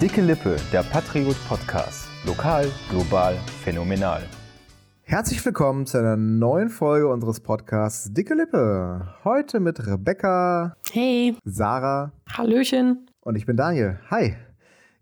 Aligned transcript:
Dicke 0.00 0.20
Lippe, 0.20 0.56
der 0.72 0.82
Patriot 0.82 1.36
Podcast. 1.48 2.08
Lokal, 2.26 2.66
global, 2.90 3.36
phänomenal. 3.62 4.22
Herzlich 5.02 5.44
willkommen 5.44 5.86
zu 5.86 5.98
einer 5.98 6.16
neuen 6.16 6.68
Folge 6.70 7.06
unseres 7.08 7.40
Podcasts 7.40 8.12
Dicke 8.12 8.34
Lippe. 8.34 9.06
Heute 9.24 9.60
mit 9.60 9.86
Rebecca, 9.86 10.74
Hey. 10.90 11.36
Sarah 11.44 12.12
Hallöchen. 12.36 13.06
und 13.20 13.36
ich 13.36 13.46
bin 13.46 13.56
Daniel. 13.56 14.00
Hi. 14.10 14.36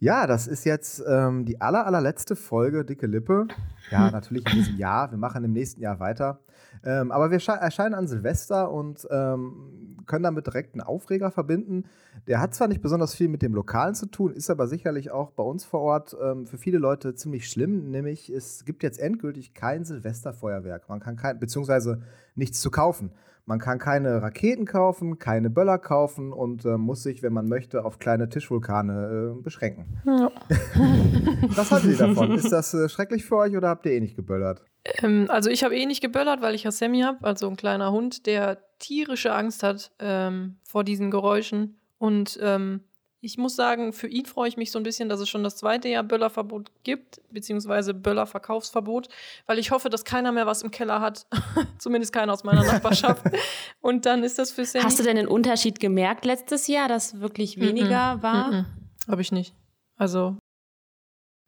Ja, 0.04 0.26
das 0.26 0.46
ist 0.46 0.64
jetzt 0.66 1.02
ähm, 1.08 1.46
die 1.46 1.62
aller, 1.62 1.86
allerletzte 1.86 2.36
Folge 2.36 2.84
Dicke 2.84 3.06
Lippe. 3.06 3.48
Ja, 3.90 4.10
natürlich 4.12 4.44
in 4.52 4.58
diesem 4.58 4.76
Jahr. 4.76 5.10
Wir 5.10 5.16
machen 5.16 5.42
im 5.44 5.52
nächsten 5.52 5.80
Jahr 5.80 5.98
weiter. 5.98 6.40
Ähm, 6.84 7.10
aber 7.10 7.30
wir 7.30 7.40
sche- 7.40 7.56
erscheinen 7.58 7.94
an 7.94 8.06
Silvester 8.06 8.70
und 8.70 9.08
ähm, 9.10 9.96
können 10.04 10.24
damit 10.24 10.46
direkt 10.46 10.74
einen 10.74 10.82
Aufreger 10.82 11.30
verbinden. 11.30 11.84
Der 12.26 12.38
hat 12.42 12.54
zwar 12.54 12.68
nicht 12.68 12.82
besonders 12.82 13.14
viel 13.14 13.28
mit 13.28 13.40
dem 13.40 13.54
Lokalen 13.54 13.94
zu 13.94 14.04
tun, 14.04 14.34
ist 14.34 14.50
aber 14.50 14.68
sicherlich 14.68 15.10
auch 15.10 15.30
bei 15.30 15.42
uns 15.42 15.64
vor 15.64 15.80
Ort 15.80 16.14
ähm, 16.22 16.44
für 16.46 16.58
viele 16.58 16.76
Leute 16.76 17.14
ziemlich 17.14 17.48
schlimm. 17.48 17.90
Nämlich 17.90 18.28
es 18.28 18.66
gibt 18.66 18.82
jetzt 18.82 18.98
endgültig 18.98 19.54
kein 19.54 19.86
Silvesterfeuerwerk. 19.86 20.86
Man 20.90 21.00
kann 21.00 21.16
kein, 21.16 21.38
beziehungsweise 21.40 22.02
nichts 22.34 22.60
zu 22.60 22.70
kaufen. 22.70 23.10
Man 23.46 23.58
kann 23.58 23.78
keine 23.78 24.22
Raketen 24.22 24.64
kaufen, 24.64 25.18
keine 25.18 25.50
Böller 25.50 25.78
kaufen 25.78 26.32
und 26.32 26.64
äh, 26.64 26.78
muss 26.78 27.02
sich, 27.02 27.22
wenn 27.22 27.34
man 27.34 27.46
möchte, 27.46 27.84
auf 27.84 27.98
kleine 27.98 28.30
Tischvulkane 28.30 29.36
äh, 29.38 29.42
beschränken. 29.42 29.98
Ja. 30.06 30.30
Was 31.54 31.70
halten 31.70 31.90
Sie 31.90 31.96
davon? 31.96 32.32
Ist 32.36 32.50
das 32.50 32.72
äh, 32.72 32.88
schrecklich 32.88 33.26
für 33.26 33.36
euch 33.36 33.54
oder 33.54 33.68
habt 33.68 33.84
ihr 33.84 33.92
eh 33.92 34.00
nicht 34.00 34.16
geböllert? 34.16 34.64
Ähm, 35.02 35.26
also 35.28 35.50
ich 35.50 35.62
habe 35.62 35.76
eh 35.76 35.84
nicht 35.84 36.00
geböllert, 36.00 36.40
weil 36.40 36.54
ich 36.54 36.62
ja 36.62 36.72
Sammy 36.72 37.02
habe, 37.02 37.22
also 37.22 37.46
ein 37.48 37.56
kleiner 37.56 37.92
Hund, 37.92 38.24
der 38.24 38.58
tierische 38.78 39.34
Angst 39.34 39.62
hat 39.62 39.92
ähm, 39.98 40.56
vor 40.64 40.82
diesen 40.82 41.10
Geräuschen. 41.10 41.78
Und 41.98 42.38
ähm, 42.42 42.80
ich 43.24 43.38
muss 43.38 43.56
sagen, 43.56 43.94
für 43.94 44.06
ihn 44.06 44.26
freue 44.26 44.48
ich 44.48 44.58
mich 44.58 44.70
so 44.70 44.78
ein 44.78 44.82
bisschen, 44.82 45.08
dass 45.08 45.18
es 45.18 45.30
schon 45.30 45.42
das 45.42 45.56
zweite 45.56 45.88
Jahr 45.88 46.02
Böllerverbot 46.02 46.70
gibt, 46.82 47.22
beziehungsweise 47.30 47.94
Böllerverkaufsverbot, 47.94 49.08
weil 49.46 49.58
ich 49.58 49.70
hoffe, 49.70 49.88
dass 49.88 50.04
keiner 50.04 50.30
mehr 50.30 50.46
was 50.46 50.60
im 50.60 50.70
Keller 50.70 51.00
hat, 51.00 51.26
zumindest 51.78 52.12
keiner 52.12 52.34
aus 52.34 52.44
meiner 52.44 52.64
Nachbarschaft. 52.64 53.24
Und 53.80 54.04
dann 54.04 54.24
ist 54.24 54.38
das 54.38 54.50
für 54.50 54.66
Sammy. 54.66 54.84
Hast 54.84 54.98
du 54.98 55.02
denn 55.02 55.16
den 55.16 55.26
Unterschied 55.26 55.80
gemerkt 55.80 56.26
letztes 56.26 56.66
Jahr, 56.66 56.86
dass 56.88 57.20
wirklich 57.20 57.58
weniger 57.58 58.22
war? 58.22 58.52
Mhm. 58.52 58.66
Habe 59.08 59.22
ich 59.22 59.32
nicht. 59.32 59.54
Also 59.96 60.36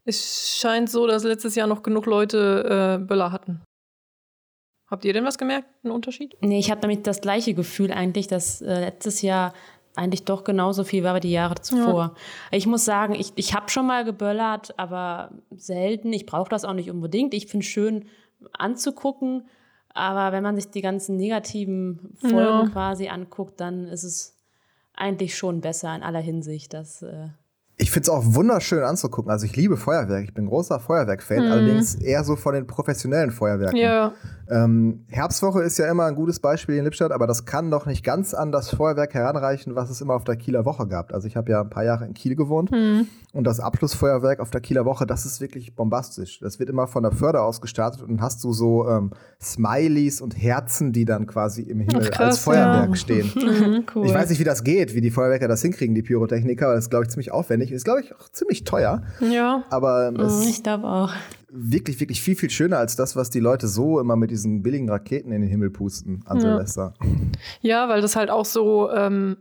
es 0.05 0.57
scheint 0.59 0.89
so, 0.89 1.07
dass 1.07 1.25
letztes 1.25 1.57
Jahr 1.57 1.67
noch 1.67 1.83
genug 1.83 2.07
Leute 2.07 2.99
äh, 3.01 3.05
Böller 3.05 3.33
hatten. 3.33 3.61
Habt 4.89 5.05
ihr 5.05 5.13
denn 5.13 5.25
was 5.25 5.37
gemerkt, 5.37 5.69
einen 5.83 5.93
Unterschied? 5.93 6.37
Nee, 6.41 6.61
ich 6.61 6.71
habe 6.71 6.81
damit 6.81 7.09
das 7.09 7.21
gleiche 7.21 7.55
Gefühl 7.55 7.91
eigentlich, 7.91 8.29
dass 8.29 8.63
äh, 8.63 8.81
letztes 8.81 9.21
Jahr 9.21 9.53
eigentlich 9.97 10.25
doch 10.25 10.45
genauso 10.45 10.85
viel 10.85 11.03
war 11.05 11.15
wie 11.17 11.21
die 11.21 11.31
Jahre 11.33 11.55
zuvor. 11.61 12.15
Ich 12.51 12.67
muss 12.67 12.85
sagen, 12.85 13.15
ich, 13.15 13.33
ich 13.37 13.55
habe 13.55 13.71
schon 13.71 13.87
mal 13.87 14.05
geböllert, 14.05 14.79
aber 14.79 15.31
selten. 15.57 16.13
Ich 16.13 16.27
brauche 16.27 16.49
das 16.51 16.65
auch 16.65 16.75
nicht 16.75 16.91
unbedingt. 16.91 17.35
Ich 17.35 17.47
finde 17.47 17.65
es 17.65 17.71
schön 17.71 18.05
anzugucken, 18.53 19.49
aber 19.89 20.33
wenn 20.33 20.43
man 20.43 20.57
sich 20.57 20.71
die 20.71 20.83
ganzen 20.83 21.17
negativen 21.17 22.15
Folgen 22.21 22.37
Ja. 22.37 22.69
quasi 22.73 23.09
anguckt, 23.09 23.61
dann 23.61 23.87
ist 23.89 24.05
es 24.05 24.37
eigentlich 24.95 25.37
schon 25.37 25.61
besser 25.61 25.95
in 25.95 26.03
aller 26.03 26.21
Hinsicht. 26.21 26.75
Dass, 26.75 27.03
äh, 27.03 27.29
Ich 27.79 27.91
finde 27.91 28.05
es 28.05 28.09
auch 28.11 28.23
wunderschön 28.25 28.83
anzugucken. 28.83 29.31
Also 29.31 29.47
ich 29.47 29.57
liebe 29.57 29.77
Feuerwerk. 29.77 30.25
Ich 30.25 30.35
bin 30.35 30.47
großer 30.47 30.81
Feuerwerk-Fan, 30.81 31.45
allerdings 31.51 31.95
eher 31.95 32.25
so 32.25 32.37
von 32.37 32.55
den 32.55 32.67
professionellen 32.67 33.31
Feuerwerken. 33.31 33.77
Ja, 33.79 34.13
Ähm, 34.49 35.05
Herbstwoche 35.09 35.63
ist 35.63 35.79
ja 35.79 35.91
immer 35.91 36.05
ein 36.05 36.15
gutes 36.15 36.41
Beispiel 36.41 36.77
in 36.77 36.85
Lippstadt, 36.85 37.13
aber 37.13 37.27
das 37.27 37.45
kann 37.45 37.71
doch 37.71 37.87
nicht 37.87 38.05
ganz 38.05 38.35
an 38.35 38.53
das 38.53 38.71
Feuerwerk 38.71 39.15
heranreichen, 39.15 39.75
was 39.75 39.91
es 39.91 40.01
immer 40.01 40.15
auf 40.15 40.25
der 40.25 40.37
Kieler 40.37 40.65
Woche 40.65 40.87
gab. 40.87 41.13
Also 41.13 41.27
ich 41.27 41.37
habe 41.37 41.51
ja 41.51 41.61
ein 41.63 41.71
paar 41.71 41.85
Jahre 41.85 42.07
in 42.07 42.15
Kiel 42.15 42.37
gewohnt 42.37 42.71
und 43.33 43.45
das 43.45 43.61
Abschlussfeuerwerk 43.61 44.41
auf 44.41 44.51
der 44.51 44.61
Kieler 44.61 44.85
Woche, 44.85 45.07
das 45.07 45.27
ist 45.27 45.41
wirklich 45.41 45.75
bombastisch. 45.75 46.39
Das 46.41 46.59
wird 46.59 46.71
immer 46.71 46.87
von 46.87 47.03
der 47.03 47.13
Förder 47.13 47.43
aus 47.43 47.61
gestartet 47.61 48.03
und 48.03 48.11
dann 48.11 48.21
hast 48.21 48.43
du 48.45 48.53
so 48.53 48.89
ähm, 48.89 49.11
Smileys 49.41 50.21
und 50.21 50.41
Herzen, 50.41 50.93
die 50.93 51.05
dann 51.05 51.27
quasi 51.27 51.63
im 51.63 51.81
Himmel 51.81 52.11
krass, 52.11 52.21
als 52.21 52.39
Feuerwerk 52.39 52.91
ja. 52.91 52.97
stehen. 52.97 53.33
Mhm, 53.57 53.85
cool. 53.95 54.07
Ich 54.07 54.13
weiß 54.13 54.29
nicht, 54.29 54.39
wie 54.39 54.45
das 54.45 54.65
geht, 54.65 54.95
wie 54.95 55.01
die 55.01 55.11
Feuerwerker 55.11 55.49
das 55.49 55.63
hinkriegen, 55.63 55.95
die 55.95 56.03
Pyrotechniker, 56.03 56.67
aber 56.67 56.75
das 56.75 56.85
ist, 56.85 56.91
glaube 56.91 57.05
ich, 57.05 57.11
ziemlich 57.11 57.33
aufwendig. 57.33 57.73
Ist, 57.73 57.85
glaube 57.85 58.01
ich, 58.01 58.15
auch 58.15 58.29
ziemlich 58.29 58.65
teuer, 58.65 59.03
Ja, 59.21 59.65
aber 59.71 60.13
es 60.19 60.41
ist 60.41 60.49
ich 60.49 60.63
glaube 60.63 60.87
auch. 60.87 61.13
Wirklich, 61.49 62.01
wirklich 62.01 62.21
viel, 62.21 62.37
viel 62.37 62.51
schöner 62.51 62.79
als 62.79 62.97
das, 62.97 63.17
was 63.17 63.31
die 63.31 63.41
Leute 63.41 63.69
so 63.69 64.01
immer 64.01 64.17
mit 64.17 64.31
diesen 64.31 64.63
billigen 64.63 64.89
Raketen 64.91 65.33
in 65.33 65.41
den 65.43 65.51
Himmel 65.51 65.71
pusten 65.71 66.23
an 66.27 66.37
Ja. 66.39 66.43
Silvester. 66.43 66.95
ja, 67.61 67.89
weil 67.89 68.01
das 68.01 68.17
halt 68.17 68.31
auch 68.31 68.45
so, 68.45 68.91
ähm, 68.91 69.37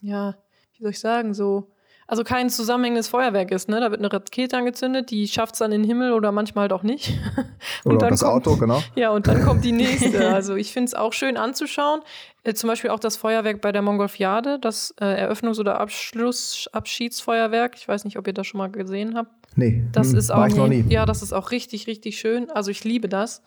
ja, 0.00 0.36
wie 0.76 0.82
soll 0.82 0.90
ich 0.92 1.00
sagen, 1.00 1.34
so, 1.34 1.70
also 2.06 2.24
kein 2.24 2.48
zusammenhängendes 2.48 3.08
Feuerwerk 3.08 3.50
ist, 3.50 3.68
ne? 3.68 3.80
Da 3.80 3.90
wird 3.90 4.00
eine 4.00 4.10
Rakete 4.10 4.56
angezündet, 4.56 5.10
die 5.10 5.28
schafft 5.28 5.54
es 5.54 5.58
dann 5.58 5.72
in 5.72 5.82
den 5.82 5.86
Himmel 5.86 6.12
oder 6.14 6.32
manchmal 6.32 6.62
halt 6.62 6.72
auch 6.72 6.82
nicht. 6.82 7.08
Und 7.84 7.92
Oder 7.96 7.98
dann 7.98 8.10
das 8.10 8.20
kommt- 8.22 8.46
Auto, 8.46 8.56
genau. 8.56 8.82
Ja, 8.94 9.10
und 9.10 9.26
dann 9.26 9.42
kommt 9.44 9.62
die 9.64 9.72
nächste. 9.84 10.28
Also 10.32 10.56
ich 10.56 10.72
finde 10.72 10.86
es 10.86 10.94
auch 10.94 11.12
schön 11.12 11.36
anzuschauen. 11.36 12.00
Äh, 12.44 12.54
zum 12.54 12.68
Beispiel 12.68 12.88
auch 12.90 12.98
das 12.98 13.16
Feuerwerk 13.18 13.60
bei 13.60 13.72
der 13.72 13.82
Mongolfiade, 13.82 14.58
das 14.58 14.94
äh, 15.00 15.04
Eröffnungs- 15.04 15.60
oder 15.60 15.78
Abschluss 15.80 16.68
Abschiedsfeuerwerk. 16.72 17.76
Ich 17.76 17.86
weiß 17.86 18.04
nicht, 18.04 18.18
ob 18.18 18.26
ihr 18.26 18.32
das 18.32 18.46
schon 18.46 18.58
mal 18.58 18.70
gesehen 18.70 19.14
habt. 19.16 19.30
Nee, 19.58 19.82
Das 19.92 20.12
hm, 20.12 20.18
ist 20.18 20.28
war 20.30 20.44
auch 20.44 20.46
ich 20.46 20.54
noch 20.54 20.68
nie. 20.68 20.84
ja, 20.88 21.04
das 21.04 21.20
ist 21.22 21.32
auch 21.32 21.50
richtig, 21.50 21.86
richtig 21.86 22.18
schön. 22.18 22.50
Also 22.50 22.70
ich 22.70 22.84
liebe 22.84 23.08
das. 23.08 23.42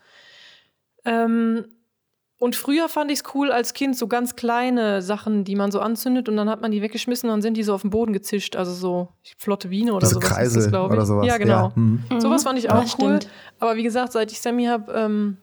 Ähm, 1.06 1.66
und 2.38 2.56
früher 2.56 2.90
fand 2.90 3.12
ich 3.12 3.20
es 3.20 3.36
cool 3.36 3.52
als 3.52 3.74
Kind, 3.74 3.96
so 3.96 4.08
ganz 4.08 4.36
kleine 4.36 5.02
Sachen, 5.02 5.44
die 5.44 5.56
man 5.56 5.72
so 5.72 5.80
anzündet 5.80 6.28
und 6.28 6.36
dann 6.38 6.50
hat 6.50 6.62
man 6.62 6.72
die 6.72 6.82
weggeschmissen 6.82 7.30
und 7.30 7.34
dann 7.36 7.42
sind 7.44 7.56
die 7.56 7.64
so 7.64 7.74
auf 7.74 7.82
den 7.82 7.92
Boden 7.92 8.14
gezischt. 8.14 8.56
Also 8.56 8.74
so 8.74 9.10
flotte 9.38 9.70
Biene 9.70 9.94
oder 9.94 10.02
Diese 10.08 10.16
sowas. 10.16 10.30
ist 10.32 10.36
Kreise 10.36 10.72
das, 10.72 10.82
oder 10.92 11.06
sowas. 11.06 11.28
Ja, 11.28 11.38
genau. 11.38 11.74
hm. 11.76 12.04
Sowas 12.20 12.44
fand 12.44 12.58
ich 12.60 12.66
Ja, 12.66 12.74
auch 12.74 12.82
cool. 13.00 13.20
stimmt. 13.20 13.30
Aber 13.60 13.76
wie 13.78 13.84
gesagt, 13.84 14.12
seit 14.12 14.32
ich 14.32 14.42
Sammy 14.42 14.66
habe, 14.66 14.92
ähm, 14.92 15.38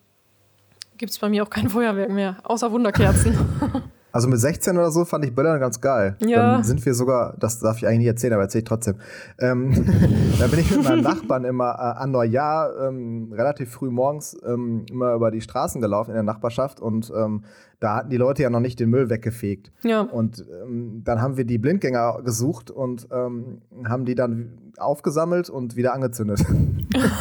gibt 0.96 1.12
es 1.12 1.18
bei 1.18 1.28
mir 1.28 1.44
auch 1.44 1.50
kein 1.50 1.68
Feuerwerk 1.68 2.10
mehr, 2.10 2.36
außer 2.42 2.70
Wunderkerzen. 2.72 3.38
Also 4.10 4.28
mit 4.28 4.38
16 4.38 4.76
oder 4.76 4.90
so 4.90 5.04
fand 5.04 5.24
ich 5.24 5.34
Böllern 5.34 5.60
ganz 5.60 5.80
geil. 5.80 6.16
Ja. 6.20 6.54
Dann 6.54 6.64
sind 6.64 6.84
wir 6.84 6.94
sogar, 6.94 7.34
das 7.38 7.60
darf 7.60 7.78
ich 7.78 7.86
eigentlich 7.86 7.98
nicht 7.98 8.06
erzählen, 8.08 8.32
aber 8.32 8.42
erzähle 8.42 8.62
ich 8.62 8.68
trotzdem. 8.68 8.96
Ähm, 9.38 9.72
da 10.38 10.46
bin 10.46 10.60
ich 10.60 10.70
mit 10.70 10.84
meinem 10.84 11.02
Nachbarn 11.02 11.44
immer 11.44 11.74
äh, 11.74 12.00
an 12.00 12.10
Neujahr 12.10 12.88
ähm, 12.88 13.32
relativ 13.32 13.70
früh 13.70 13.90
morgens 13.90 14.36
ähm, 14.46 14.86
immer 14.90 15.14
über 15.14 15.30
die 15.30 15.40
Straßen 15.40 15.80
gelaufen 15.80 16.10
in 16.10 16.14
der 16.14 16.22
Nachbarschaft 16.22 16.80
und 16.80 17.12
ähm, 17.14 17.44
da 17.80 17.94
hatten 17.96 18.10
die 18.10 18.16
Leute 18.16 18.42
ja 18.42 18.50
noch 18.50 18.60
nicht 18.60 18.80
den 18.80 18.90
Müll 18.90 19.08
weggefegt. 19.08 19.70
ja. 19.82 20.00
Und 20.00 20.44
ähm, 20.64 21.02
dann 21.04 21.22
haben 21.22 21.36
wir 21.36 21.44
die 21.44 21.58
Blindgänger 21.58 22.22
gesucht 22.24 22.70
und 22.70 23.06
ähm, 23.12 23.60
haben 23.86 24.04
die 24.04 24.14
dann 24.16 24.72
aufgesammelt 24.78 25.48
und 25.50 25.76
wieder 25.76 25.92
angezündet. 25.94 26.40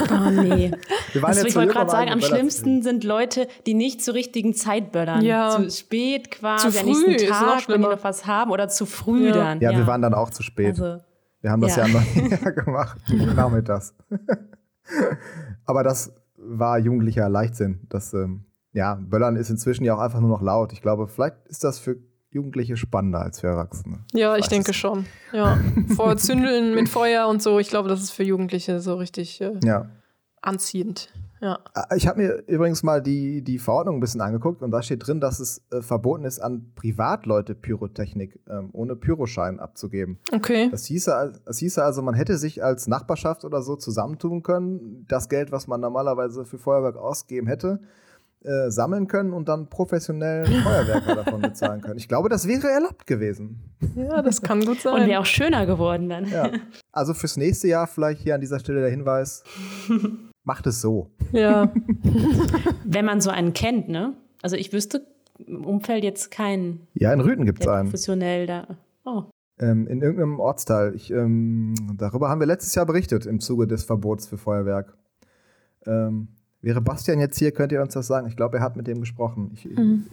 Oh 0.09 0.29
nee. 0.29 0.71
Wir 1.11 1.21
waren 1.21 1.35
Das, 1.35 1.43
ich 1.43 1.55
wollte 1.55 1.73
gerade 1.73 1.91
sagen, 1.91 2.09
am 2.09 2.21
schlimmsten 2.21 2.81
sind 2.81 3.03
Leute, 3.03 3.47
die 3.65 3.73
nicht 3.73 4.01
zur 4.01 4.13
richtigen 4.13 4.53
Zeit 4.53 4.93
böllern. 4.93 5.21
Ja. 5.23 5.49
Zu 5.51 5.69
spät 5.69 6.31
quasi, 6.31 6.69
Zu 6.71 6.79
am 6.79 6.85
nächsten 6.85 7.27
Tag, 7.27 7.67
wenn 7.67 7.81
die 7.81 7.87
noch 7.87 8.03
was 8.03 8.25
haben, 8.25 8.51
oder 8.51 8.69
zu 8.69 8.85
früh 8.85 9.27
Ja. 9.27 9.33
dann. 9.33 9.59
kriegen. 9.59 9.71
Ja, 9.71 9.77
wir 9.77 9.85
waren 9.85 10.01
dann 10.01 10.13
auch 10.13 10.29
zu 10.29 10.41
spät. 10.43 10.79
Also, 10.79 11.03
Wir 11.41 11.51
haben 11.51 11.61
das 11.61 11.75
ja, 11.75 11.85
Ja. 11.85 11.99
am 11.99 12.05
Neujahr 12.29 12.51
gemacht, 12.53 12.97
nachmittags. 13.35 13.93
Aber 15.65 15.83
das 15.83 16.13
war 16.37 16.79
jugendlicher 16.79 17.27
Leichtsinn. 17.29 17.81
Das, 17.89 18.13
ähm, 18.13 18.45
ja, 18.77 18.95
Böllern 19.01 19.35
ist 19.35 19.49
inzwischen 19.49 19.83
ja 19.83 19.95
auch 19.95 19.99
einfach 19.99 20.19
nur 20.19 20.29
noch 20.29 20.41
laut. 20.43 20.71
Ich 20.71 20.81
glaube, 20.83 21.07
vielleicht 21.07 21.35
ist 21.47 21.63
das 21.63 21.79
für 21.79 21.97
Jugendliche 22.29 22.77
spannender 22.77 23.21
als 23.21 23.39
für 23.39 23.47
Erwachsene. 23.47 23.99
Ja, 24.13 24.35
ich 24.35 24.43
weiß 24.43 24.49
denke 24.49 24.71
es 24.71 24.77
schon. 24.77 25.05
Ja. 25.33 25.57
Vor 25.95 26.15
Zündeln 26.17 26.75
mit 26.79 26.87
Feuer 26.87 27.27
und 27.27 27.41
so, 27.41 27.57
ich 27.57 27.69
glaube, 27.69 27.89
das 27.89 28.01
ist 28.01 28.11
für 28.11 28.23
Jugendliche 28.23 28.79
so 28.79 28.95
richtig 28.95 29.41
äh, 29.41 29.53
Ja. 29.63 29.87
anziehend. 30.41 31.11
Ja. 31.39 31.59
Äh, 31.73 31.97
Ich 31.97 32.07
habe 32.07 32.21
mir 32.21 32.43
übrigens 32.47 32.83
mal 32.83 33.01
die, 33.01 33.43
die 33.43 33.59
Verordnung 33.59 33.97
ein 33.97 33.99
bisschen 33.99 34.21
angeguckt 34.21 34.61
und 34.61 34.71
da 34.71 34.81
steht 34.81 35.07
drin, 35.07 35.19
dass 35.19 35.39
es 35.39 35.63
äh, 35.71 35.81
verboten 35.81 36.25
ist, 36.25 36.39
an 36.39 36.71
Privatleute 36.75 37.55
Pyrotechnik 37.55 38.39
ähm, 38.49 38.69
ohne 38.73 38.95
Pyroschein 38.95 39.59
abzugeben. 39.59 40.19
Okay. 40.33 40.69
Das 40.69 40.85
hieße, 40.85 41.33
das 41.45 41.57
hieße 41.59 41.83
also, 41.83 42.01
man 42.01 42.13
hätte 42.13 42.37
sich 42.37 42.63
als 42.63 42.87
Nachbarschaft 42.87 43.45
oder 43.45 43.61
so 43.61 43.75
zusammentun 43.75 44.43
können, 44.43 45.05
das 45.07 45.29
Geld, 45.29 45.51
was 45.51 45.67
man 45.67 45.79
normalerweise 45.81 46.45
für 46.45 46.57
Feuerwerk 46.59 46.97
ausgeben 46.97 47.47
hätte, 47.47 47.79
äh, 48.43 48.69
sammeln 48.69 49.07
können 49.07 49.33
und 49.33 49.47
dann 49.49 49.67
professionellen 49.69 50.45
Feuerwerker 50.63 51.15
davon 51.15 51.41
bezahlen 51.41 51.81
können. 51.81 51.97
Ich 51.97 52.07
glaube, 52.07 52.29
das 52.29 52.47
wäre 52.47 52.67
erlaubt 52.69 53.07
gewesen. 53.07 53.59
Ja, 53.95 54.21
das 54.21 54.41
kann 54.41 54.59
gut 54.61 54.69
und 54.69 54.81
sein. 54.81 55.07
wäre 55.07 55.19
auch 55.21 55.25
schöner 55.25 55.65
geworden 55.65 56.07
dann. 56.09 56.29
Ja. 56.29 56.51
Also 56.91 57.13
fürs 57.13 57.37
nächste 57.37 57.67
Jahr 57.67 57.87
vielleicht 57.87 58.21
hier 58.21 58.35
an 58.35 58.41
dieser 58.41 58.59
Stelle 58.59 58.81
der 58.81 58.89
Hinweis, 58.89 59.43
macht 60.43 60.67
es 60.67 60.81
so. 60.81 61.09
Ja. 61.31 61.71
Wenn 62.85 63.05
man 63.05 63.21
so 63.21 63.29
einen 63.29 63.53
kennt, 63.53 63.89
ne? 63.89 64.13
Also 64.41 64.55
ich 64.55 64.71
wüsste 64.71 65.05
im 65.45 65.65
Umfeld 65.65 66.03
jetzt 66.03 66.31
keinen, 66.31 66.87
Ja, 66.93 67.11
in 67.13 67.19
Rüten 67.19 67.45
gibt 67.45 67.61
es 67.61 67.67
einen. 67.67 67.85
professionell 67.89 68.47
da. 68.47 68.67
Oh. 69.05 69.23
Ähm, 69.59 69.87
in 69.87 70.01
irgendeinem 70.01 70.39
Ortsteil. 70.39 70.93
Ich, 70.95 71.11
ähm, 71.11 71.73
darüber 71.97 72.29
haben 72.29 72.39
wir 72.39 72.47
letztes 72.47 72.75
Jahr 72.75 72.85
berichtet 72.85 73.25
im 73.25 73.39
Zuge 73.39 73.67
des 73.67 73.83
Verbots 73.83 74.27
für 74.27 74.37
Feuerwerk. 74.37 74.95
Ähm, 75.85 76.27
wäre 76.67 76.81
Bastian 76.81 77.19
jetzt 77.19 77.39
hier, 77.39 77.51
könnt 77.51 77.71
ihr 77.71 77.81
uns 77.81 77.93
das 77.93 78.05
sagen? 78.07 78.27
Ich 78.27 78.35
glaube, 78.35 78.57
er 78.57 78.63
hat 78.63 78.75
mit 78.75 78.85
dem 78.87 78.99
gesprochen. 78.99 79.51
Ich, 79.55 79.65
Mhm. 79.65 80.05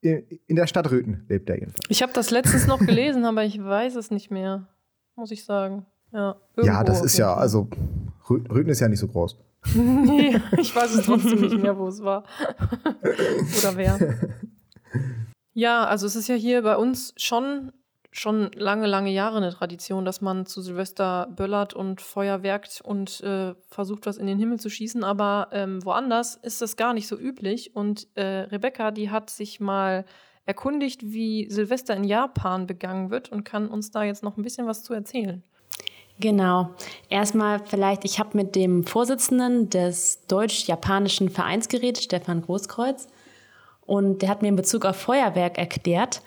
in, 0.00 0.22
in 0.46 0.56
der 0.56 0.66
Stadt 0.66 0.90
Rüten 0.90 1.24
lebt 1.28 1.50
er 1.50 1.56
jedenfalls. 1.58 1.84
Ich 1.88 2.02
habe 2.02 2.12
das 2.12 2.30
letztens 2.30 2.66
noch 2.66 2.78
gelesen, 2.78 3.24
aber 3.24 3.44
ich 3.44 3.62
weiß 3.62 3.96
es 3.96 4.10
nicht 4.10 4.30
mehr, 4.30 4.68
muss 5.16 5.30
ich 5.32 5.44
sagen. 5.44 5.84
Ja, 6.12 6.36
Ja, 6.62 6.84
das 6.84 7.02
ist 7.02 7.18
ja, 7.18 7.34
also 7.34 7.68
Rü- 8.28 8.48
Rügen 8.50 8.70
ist 8.70 8.80
ja 8.80 8.88
nicht 8.88 9.00
so 9.00 9.08
groß. 9.08 9.36
nee, 9.74 10.40
ich 10.58 10.74
weiß 10.74 10.94
es 10.94 11.04
trotzdem 11.06 11.40
nicht 11.40 11.58
mehr, 11.60 11.76
wo 11.76 11.88
es 11.88 12.00
war. 12.02 12.22
Oder 13.02 13.76
wer. 13.76 13.98
Ja, 15.54 15.84
also 15.86 16.06
es 16.06 16.14
ist 16.16 16.28
ja 16.28 16.34
hier 16.34 16.62
bei 16.62 16.76
uns 16.76 17.12
schon, 17.16 17.72
schon 18.18 18.50
lange, 18.54 18.86
lange 18.86 19.10
Jahre 19.10 19.36
eine 19.36 19.52
Tradition, 19.52 20.04
dass 20.04 20.20
man 20.20 20.46
zu 20.46 20.62
Silvester 20.62 21.28
böllert 21.36 21.74
und 21.74 22.00
Feuerwerkt 22.00 22.80
und 22.82 23.20
äh, 23.20 23.54
versucht, 23.68 24.06
was 24.06 24.16
in 24.16 24.26
den 24.26 24.38
Himmel 24.38 24.58
zu 24.58 24.70
schießen. 24.70 25.04
Aber 25.04 25.48
ähm, 25.52 25.84
woanders 25.84 26.36
ist 26.36 26.62
das 26.62 26.76
gar 26.76 26.94
nicht 26.94 27.08
so 27.08 27.18
üblich. 27.18 27.76
Und 27.76 28.06
äh, 28.14 28.24
Rebecca, 28.24 28.90
die 28.90 29.10
hat 29.10 29.28
sich 29.28 29.60
mal 29.60 30.04
erkundigt, 30.46 31.02
wie 31.02 31.50
Silvester 31.50 31.94
in 31.94 32.04
Japan 32.04 32.66
begangen 32.66 33.10
wird 33.10 33.30
und 33.30 33.44
kann 33.44 33.68
uns 33.68 33.90
da 33.90 34.04
jetzt 34.04 34.22
noch 34.22 34.36
ein 34.36 34.42
bisschen 34.42 34.66
was 34.66 34.82
zu 34.82 34.94
erzählen. 34.94 35.42
Genau. 36.18 36.70
Erstmal 37.10 37.60
vielleicht, 37.64 38.04
ich 38.06 38.18
habe 38.18 38.30
mit 38.36 38.56
dem 38.56 38.84
Vorsitzenden 38.84 39.68
des 39.68 40.26
deutsch-japanischen 40.26 41.28
Vereins 41.28 41.68
geredet, 41.68 42.02
Stefan 42.02 42.40
Großkreuz, 42.40 43.08
und 43.84 44.22
der 44.22 44.30
hat 44.30 44.42
mir 44.42 44.48
in 44.48 44.56
Bezug 44.56 44.84
auf 44.84 44.96
Feuerwerk 44.96 45.58
erklärt, 45.58 46.22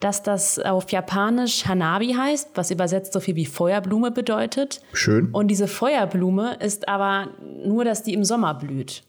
dass 0.00 0.22
das 0.22 0.58
auf 0.58 0.90
Japanisch 0.90 1.66
Hanabi 1.66 2.12
heißt, 2.14 2.50
was 2.54 2.70
übersetzt 2.70 3.12
so 3.12 3.20
viel 3.20 3.36
wie 3.36 3.46
Feuerblume 3.46 4.10
bedeutet. 4.10 4.80
Schön. 4.92 5.30
Und 5.32 5.48
diese 5.48 5.68
Feuerblume 5.68 6.54
ist 6.60 6.88
aber 6.88 7.28
nur, 7.64 7.84
dass 7.84 8.02
die 8.02 8.12
im 8.14 8.24
Sommer 8.24 8.54
blüht. 8.54 9.02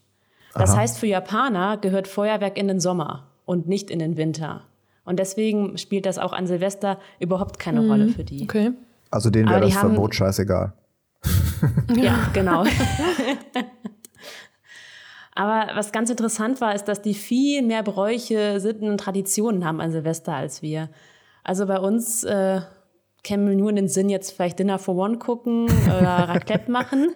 Das 0.54 0.72
Aha. 0.72 0.78
heißt, 0.78 0.98
für 1.00 1.08
Japaner 1.08 1.78
gehört 1.78 2.08
Feuerwerk 2.08 2.58
in 2.58 2.68
den 2.68 2.80
Sommer 2.80 3.28
und 3.46 3.68
nicht 3.68 3.90
in 3.90 4.00
den 4.00 4.16
Winter. 4.16 4.62
Und 5.04 5.20
deswegen 5.20 5.78
spielt 5.78 6.06
das 6.06 6.18
auch 6.18 6.34
an 6.34 6.48
Silvester 6.48 6.98
überhaupt 7.20 7.60
keine 7.60 7.86
Rolle 7.86 8.08
für 8.08 8.24
die. 8.24 8.44
Okay. 8.44 8.72
Also 9.12 9.30
denen 9.30 9.50
wäre 9.50 9.62
das 9.62 9.76
haben- 9.76 9.92
Verbot 9.92 10.16
scheißegal. 10.16 10.74
Ja, 11.96 12.30
genau. 12.34 12.64
Aber 15.36 15.76
was 15.76 15.92
ganz 15.92 16.10
interessant 16.10 16.62
war, 16.62 16.74
ist, 16.74 16.86
dass 16.86 17.02
die 17.02 17.14
viel 17.14 17.62
mehr 17.62 17.84
Bräuche, 17.84 18.60
Sitten 18.62 18.90
und 18.90 18.98
Traditionen 18.98 19.66
haben 19.66 19.82
an 19.82 19.92
Silvester 19.92 20.34
als 20.34 20.62
wir. 20.62 20.90
Also 21.44 21.66
bei 21.68 21.78
uns 21.78 22.24
äh, 22.24 22.62
kämen 23.22 23.50
wir 23.50 23.56
nur 23.56 23.70
in 23.70 23.76
den 23.76 23.88
Sinn, 23.90 24.10
jetzt 24.10 24.32
vielleicht 24.32 24.60
Dinner 24.60 24.80
for 24.80 24.96
One 24.96 25.18
gucken 25.18 25.66
oder 25.66 26.08
Raclette 26.30 26.72
machen, 26.72 27.10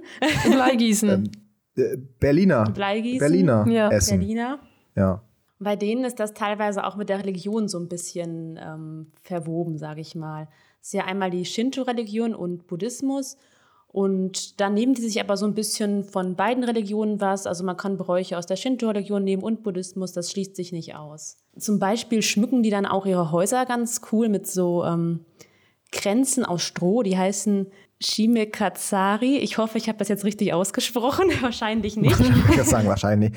Bleigießen. 0.52 1.32
Äh, 1.78 1.98
Berliner. 2.20 2.66
Bleigießen. 2.66 3.20
Berliner 3.20 3.66
Ja, 3.70 3.90
Essen. 3.90 4.20
Berliner. 4.20 4.60
Ja. 4.96 5.24
Bei 5.60 5.76
denen 5.76 6.04
ist 6.04 6.20
das 6.20 6.34
teilweise 6.34 6.86
auch 6.86 6.98
mit 6.98 7.10
der 7.10 7.20
Religion 7.20 7.68
so 7.68 7.80
ein 7.80 7.88
bisschen 7.88 8.60
ähm, 8.62 9.12
verwoben, 9.22 9.78
sage 9.78 10.02
ich 10.02 10.16
mal. 10.16 10.48
Es 10.82 10.88
ist 10.88 10.94
ja 10.94 11.06
einmal 11.06 11.30
die 11.30 11.46
Shinto-Religion 11.46 12.34
und 12.34 12.68
Buddhismus. 12.68 13.38
Und 13.92 14.62
da 14.62 14.70
nehmen 14.70 14.94
die 14.94 15.02
sich 15.02 15.20
aber 15.20 15.36
so 15.36 15.48
ein 15.48 15.56
bisschen 15.56 16.04
von 16.04 16.36
beiden 16.36 16.64
Religionen 16.64 17.20
was. 17.22 17.48
Also 17.48 17.64
man 17.64 17.76
kann 17.76 17.98
Bräuche 17.98 18.38
aus 18.38 18.46
der 18.46 18.56
Shinto-Religion 18.56 19.24
nehmen 19.24 19.42
und 19.42 19.64
Buddhismus, 19.64 20.14
das 20.14 20.32
schließt 20.32 20.56
sich 20.56 20.72
nicht 20.72 20.96
aus. 20.96 21.38
Zum 21.58 21.80
Beispiel 21.80 22.22
schmücken 22.22 22.62
die 22.62 22.70
dann 22.70 22.86
auch 22.86 23.08
ihre 23.08 23.32
Häuser 23.32 23.66
ganz 23.66 24.02
cool 24.12 24.30
mit 24.30 24.46
so 24.46 24.86
ähm, 24.86 25.26
Kränzen 25.92 26.46
aus 26.46 26.62
Stroh, 26.62 27.02
die 27.02 27.18
heißen 27.18 27.68
Shimekatsari. 28.02 29.38
Ich 29.38 29.58
hoffe, 29.58 29.78
ich 29.78 29.90
habe 29.90 29.98
das 29.98 30.08
jetzt 30.08 30.24
richtig 30.24 30.54
ausgesprochen. 30.54 31.30
Wahrscheinlich 31.42 31.98
nicht. 31.98 32.18
Ich 32.20 32.56
kann 32.56 32.66
sagen, 32.66 32.88
wahrscheinlich. 32.88 33.34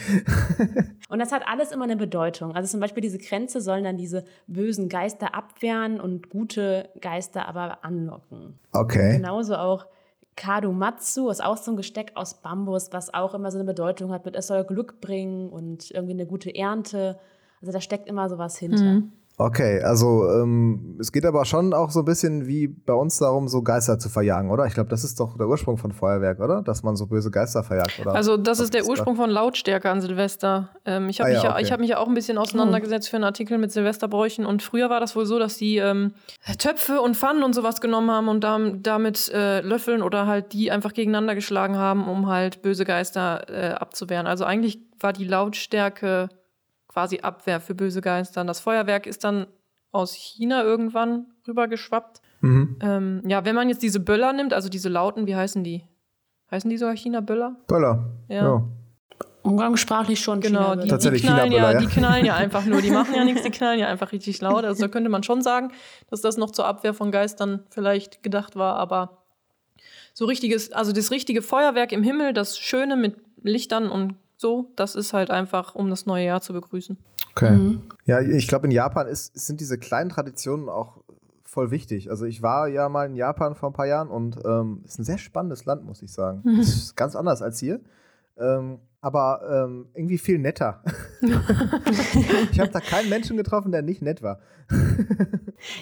Und 1.09 1.19
das 1.19 1.33
hat 1.33 1.43
alles 1.47 1.73
immer 1.73 1.85
eine 1.85 1.97
Bedeutung. 1.97 2.55
Also 2.55 2.71
zum 2.71 2.81
Beispiel 2.81 3.01
diese 3.01 3.19
Kränze 3.19 3.61
sollen 3.61 3.85
dann 3.85 3.97
diese 3.97 4.25
bösen 4.47 4.89
Geister 4.89 5.35
abwehren 5.35 6.01
und 6.01 6.31
gute 6.31 6.89
Geister 7.01 7.47
aber 7.49 7.85
anlocken. 7.85 8.59
Okay. 8.73 9.17
Genauso 9.17 9.57
auch 9.57 9.87
Kadomatsu 10.37 11.29
ist 11.29 11.45
auch 11.45 11.57
so 11.57 11.73
ein 11.73 11.77
Gesteck 11.77 12.13
aus 12.15 12.35
Bambus, 12.41 12.93
was 12.93 13.13
auch 13.13 13.35
immer 13.35 13.51
so 13.51 13.59
eine 13.59 13.67
Bedeutung 13.67 14.13
hat 14.13 14.25
mit, 14.25 14.35
es 14.35 14.47
soll 14.47 14.65
Glück 14.65 15.01
bringen 15.01 15.51
und 15.51 15.91
irgendwie 15.91 16.15
eine 16.15 16.27
gute 16.27 16.55
Ernte. 16.55 17.19
Also 17.61 17.73
da 17.73 17.81
steckt 17.81 18.09
immer 18.09 18.29
sowas 18.29 18.57
hinter. 18.59 19.03
Okay, 19.39 19.81
also 19.83 20.29
ähm, 20.31 20.97
es 21.01 21.11
geht 21.11 21.25
aber 21.25 21.45
schon 21.47 21.73
auch 21.73 21.91
so 21.91 22.01
ein 22.01 22.05
bisschen 22.05 22.47
wie 22.47 22.69
bei 22.69 22.93
uns 22.93 23.19
darum, 23.19 23.49
so 23.49 23.63
Geister 23.63 23.99
zu 23.99 24.09
verjagen, 24.11 24.51
oder? 24.51 24.67
Ich 24.67 24.75
glaube, 24.75 24.91
das 24.91 25.05
ist 25.05 25.19
doch 25.19 25.37
der 25.39 25.49
Ursprung 25.49 25.79
von 25.79 25.91
Feuerwerk, 25.93 26.39
oder? 26.39 26.63
Dass 26.63 26.83
man 26.83 26.97
so 26.97 27.07
böse 27.07 27.31
Geister 27.31 27.65
verjagt, 27.65 27.99
oder? 27.99 28.15
Also 28.15 28.37
das 28.37 28.59
Was 28.59 28.65
ist 28.67 28.75
der 28.75 28.83
ist 28.83 28.87
da? 28.89 28.91
Ursprung 28.93 29.17
von 29.17 29.31
Lautstärke 29.31 29.91
an 29.91 30.01
Silvester. 30.03 30.69
Ähm, 30.85 31.09
ich 31.09 31.21
habe 31.21 31.31
Ah, 31.31 31.35
mich, 31.35 31.43
ja, 31.43 31.51
ich 31.59 31.65
okay. 31.65 31.73
hab 31.73 31.81
mich 31.81 31.91
ja 31.91 31.99
auch 31.99 32.09
ein 32.09 32.15
bisschen 32.15 32.37
auseinandergesetzt 32.37 33.09
für 33.09 33.17
einen 33.17 33.25
Artikel 33.25 33.57
mit 33.59 33.73
Silvesterbräuchen 33.73 34.45
und 34.45 34.63
früher 34.63 34.91
war 34.91 35.01
das 35.01 35.17
wohl 35.17 35.25
so, 35.27 35.39
dass 35.39 35.57
die 35.57 35.79
ähm, 35.79 36.13
Töpfe 36.59 37.01
und 37.01 37.17
Pfannen 37.17 37.43
und 37.43 37.55
sowas 37.55 37.81
genommen 37.81 38.11
haben 38.11 38.29
und 38.29 38.45
dam- 38.45 38.83
damit 38.83 39.31
äh, 39.33 39.63
Löffeln 39.63 40.03
oder 40.03 40.27
halt 40.27 40.53
die 40.53 40.71
einfach 40.71 40.93
gegeneinander 40.93 41.35
geschlagen 41.35 41.77
haben, 41.79 42.07
um 42.07 42.27
halt 42.29 42.61
böse 42.63 42.85
Geister 42.85 43.47
äh, 43.49 43.73
abzuwehren. 43.73 44.27
Also 44.27 44.45
eigentlich 44.45 44.79
war 45.01 45.13
die 45.15 45.25
Lautstärke 45.25 46.29
quasi 46.93 47.21
Abwehr 47.21 47.61
für 47.61 47.75
böse 47.75 48.01
Geister. 48.01 48.45
Das 48.45 48.61
Feuerwerk 48.61 49.07
ist 49.07 49.25
dann 49.25 49.47
aus 49.93 50.15
China 50.15 50.63
irgendwann 50.63 51.27
rübergeschwappt. 51.47 52.21
Mhm. 52.41 52.79
Ähm, 52.81 53.23
ja, 53.27 53.45
wenn 53.45 53.55
man 53.55 53.69
jetzt 53.69 53.83
diese 53.83 54.01
Böller 54.01 54.33
nimmt, 54.33 54.53
also 54.53 54.69
diese 54.69 54.89
Lauten, 54.89 55.27
wie 55.27 55.37
heißen 55.37 55.63
die? 55.63 55.85
Heißen 56.51 56.69
die 56.69 56.77
sogar 56.77 56.97
China-Böller? 56.97 57.57
Böller. 57.67 58.11
Ja. 58.29 58.63
Umgangssprachlich 59.43 60.21
schon. 60.21 60.41
Genau, 60.41 60.71
China 60.71 60.83
die. 60.83 60.89
Tatsächlich 60.89 61.23
die, 61.23 61.29
knallen 61.29 61.53
ja, 61.53 61.73
ja. 61.73 61.79
die 61.79 61.87
knallen 61.87 62.25
ja 62.25 62.37
einfach 62.37 62.65
nur. 62.65 62.83
Die 62.83 62.91
machen 62.93 63.15
ja 63.15 63.25
nichts, 63.25 63.43
die 63.43 63.51
knallen 63.51 63.81
ja 63.81 63.89
einfach 63.89 64.13
richtig 64.13 64.41
laut. 64.41 64.65
Also 64.65 64.83
da 64.83 64.89
könnte 64.89 65.09
man 65.09 65.23
schon 65.23 65.43
sagen, 65.43 65.73
dass 66.11 66.21
das 66.21 66.37
noch 66.37 66.51
zur 66.51 66.67
Abwehr 66.67 66.95
von 66.95 67.11
Geistern 67.11 67.65
vielleicht 67.71 68.23
gedacht 68.23 68.55
war, 68.55 68.77
aber 68.77 69.23
so 70.15 70.27
richtiges, 70.27 70.73
also 70.73 70.93
das 70.93 71.11
richtige 71.11 71.43
Feuerwerk 71.43 71.91
im 71.93 72.03
Himmel, 72.03 72.35
das 72.35 72.59
Schöne 72.59 72.97
mit 72.97 73.17
Lichtern 73.43 73.91
und 73.91 74.15
so, 74.43 74.71
das 74.77 74.95
ist 74.95 75.15
halt 75.15 75.31
einfach, 75.31 75.75
um 75.75 75.89
das 75.89 76.05
neue 76.05 76.27
Jahr 76.27 76.43
zu 76.43 76.53
begrüßen. 76.53 76.99
Okay. 77.31 77.53
Mhm. 77.53 77.83
Ja, 78.05 78.21
ich 78.21 78.47
glaube, 78.47 78.67
in 78.67 78.73
Japan 78.73 79.07
ist, 79.07 79.35
sind 79.35 79.61
diese 79.61 79.79
kleinen 79.79 80.11
Traditionen 80.11 80.69
auch 80.69 80.99
voll 81.45 81.71
wichtig. 81.71 82.11
Also 82.11 82.27
ich 82.27 82.43
war 82.43 82.69
ja 82.69 82.89
mal 82.91 83.07
in 83.07 83.15
Japan 83.15 83.55
vor 83.55 83.71
ein 83.71 83.73
paar 83.73 83.87
Jahren 83.87 84.09
und 84.09 84.39
ähm, 84.45 84.83
ist 84.85 84.99
ein 84.99 85.05
sehr 85.05 85.19
spannendes 85.19 85.65
Land, 85.65 85.85
muss 85.85 86.03
ich 86.03 86.13
sagen. 86.13 86.43
Mhm. 86.45 86.61
Ist 86.61 86.97
ganz 86.97 87.17
anders 87.17 87.41
als 87.41 87.59
hier. 87.59 87.81
Ähm, 88.37 88.79
aber 89.03 89.65
ähm, 89.67 89.89
irgendwie 89.95 90.17
viel 90.17 90.39
netter. 90.39 90.83
ich 92.53 92.61
habe 92.61 92.71
da 92.71 92.81
keinen 92.81 93.11
Menschen 93.11 93.37
getroffen, 93.37 93.73
der 93.73 93.83
nicht 93.83 94.01
nett 94.01 94.23
war. 94.23 94.41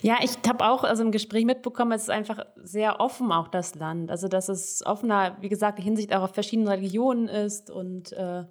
Ja, 0.03 0.19
ich 0.23 0.37
habe 0.47 0.63
auch 0.67 0.85
also 0.85 1.03
im 1.03 1.11
Gespräch 1.11 1.47
mitbekommen, 1.47 1.93
es 1.93 2.03
ist 2.03 2.11
einfach 2.11 2.45
sehr 2.63 3.01
offen 3.01 3.33
auch 3.33 3.49
das 3.49 3.75
Land. 3.75 4.11
Also 4.11 4.29
dass 4.29 4.51
es 4.51 4.85
offener, 4.85 5.39
wie 5.41 5.49
gesagt, 5.49 5.79
die 5.79 5.83
Hinsicht 5.83 6.15
auch 6.15 6.23
auf 6.23 6.35
verschiedene 6.35 6.69
Religionen 6.69 7.27
ist 7.27 7.71
und 7.71 8.13
äh, 8.13 8.45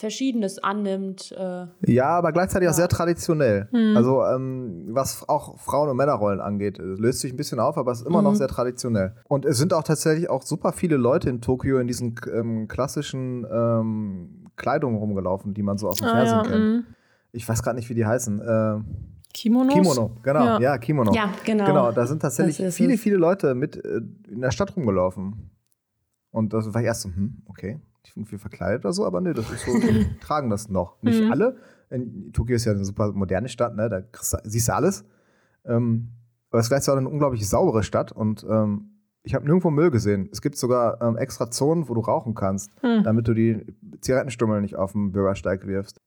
Verschiedenes 0.00 0.58
annimmt. 0.58 1.32
Äh, 1.38 1.66
Ja, 1.86 2.08
aber 2.18 2.32
gleichzeitig 2.32 2.66
auch 2.68 2.72
Ja. 2.72 2.76
sehr 2.76 2.88
traditionell. 2.88 3.68
Also 3.94 4.24
ähm, 4.24 4.86
was 4.88 5.28
auch 5.28 5.58
Frauen- 5.58 5.88
und 5.90 5.96
Männerrollen 5.96 6.40
angeht, 6.40 6.78
äh, 6.78 6.82
löst 6.82 7.20
sich 7.20 7.32
ein 7.32 7.36
bisschen 7.36 7.60
auf, 7.60 7.76
aber 7.78 7.92
es 7.92 8.00
ist 8.00 8.06
immer 8.06 8.22
noch 8.22 8.34
sehr 8.34 8.48
traditionell. 8.48 9.14
Und 9.28 9.44
es 9.44 9.58
sind 9.58 9.72
auch 9.74 9.82
tatsächlich 9.84 10.28
auch 10.30 10.42
super 10.42 10.72
viele 10.72 10.96
Leute 10.96 11.28
in 11.30 11.40
Tokio 11.40 11.78
in 11.78 11.86
diesen 11.86 12.14
ähm, 12.34 12.66
klassischen 12.66 13.46
ähm, 13.52 14.46
Kleidungen 14.56 14.96
rumgelaufen, 14.98 15.54
die 15.54 15.62
man 15.62 15.78
so 15.78 15.88
aus 15.88 15.98
dem 15.98 16.08
Fernsehen 16.08 16.42
kennt. 16.42 16.64
mm. 16.84 16.94
Ich 17.32 17.48
weiß 17.48 17.62
gerade 17.62 17.76
nicht, 17.76 17.88
wie 17.88 17.94
die 17.94 18.04
heißen. 18.06 18.40
Äh, 18.40 18.78
Kimonos? 19.32 19.72
Kimono, 19.74 20.16
genau, 20.24 20.44
ja, 20.44 20.58
Ja. 20.60 20.78
Kimono. 20.78 21.12
ja, 21.14 21.30
genau. 21.44 21.64
Genau, 21.66 21.92
da 21.92 22.04
sind 22.06 22.20
tatsächlich 22.20 22.56
viele, 22.74 22.94
es. 22.94 23.00
viele 23.00 23.16
Leute 23.16 23.54
mit 23.54 23.76
äh, 23.76 24.00
in 24.28 24.40
der 24.40 24.50
Stadt 24.50 24.74
rumgelaufen. 24.76 25.50
Und 26.32 26.52
das 26.52 26.72
war 26.74 26.80
ich 26.80 26.86
erst 26.86 27.02
so, 27.02 27.08
hm, 27.10 27.42
okay, 27.46 27.78
die 28.06 28.10
sind 28.10 28.22
irgendwie 28.22 28.38
verkleidet 28.38 28.84
oder 28.84 28.92
so, 28.92 29.04
aber 29.06 29.20
nee, 29.20 29.32
das 29.32 29.50
ist 29.50 29.64
so, 29.66 29.72
die 29.80 30.06
tragen 30.20 30.50
das 30.50 30.68
noch. 30.68 30.96
Nicht 31.02 31.22
Mhm. 31.22 31.32
alle. 31.32 31.56
In, 31.90 32.32
Tokio 32.32 32.56
ist 32.56 32.64
ja 32.64 32.72
eine 32.72 32.84
super 32.84 33.12
moderne 33.12 33.48
Stadt, 33.48 33.74
ne? 33.76 33.88
Da 33.88 34.02
siehst 34.44 34.68
du 34.68 34.74
alles. 34.74 35.04
Ähm, 35.64 36.08
aber 36.50 36.60
es 36.60 36.66
ist 36.66 36.70
gleichzeitig 36.70 36.96
auch 36.96 37.00
eine 37.00 37.08
unglaublich 37.08 37.48
saubere 37.48 37.82
Stadt 37.82 38.12
und 38.12 38.44
ähm, 38.48 38.86
ich 39.22 39.34
habe 39.34 39.44
nirgendwo 39.44 39.70
Müll 39.70 39.90
gesehen. 39.90 40.30
Es 40.32 40.40
gibt 40.40 40.56
sogar 40.56 41.02
ähm, 41.02 41.18
extra 41.18 41.50
Zonen, 41.50 41.88
wo 41.90 41.94
du 41.94 42.00
rauchen 42.00 42.34
kannst, 42.34 42.70
Hm. 42.80 43.02
damit 43.04 43.28
du 43.28 43.34
die 43.34 43.66
Zigarettenstummel 44.00 44.62
nicht 44.62 44.76
auf 44.76 44.92
den 44.92 45.12
Bürgersteig 45.12 45.66
wirfst. 45.66 46.00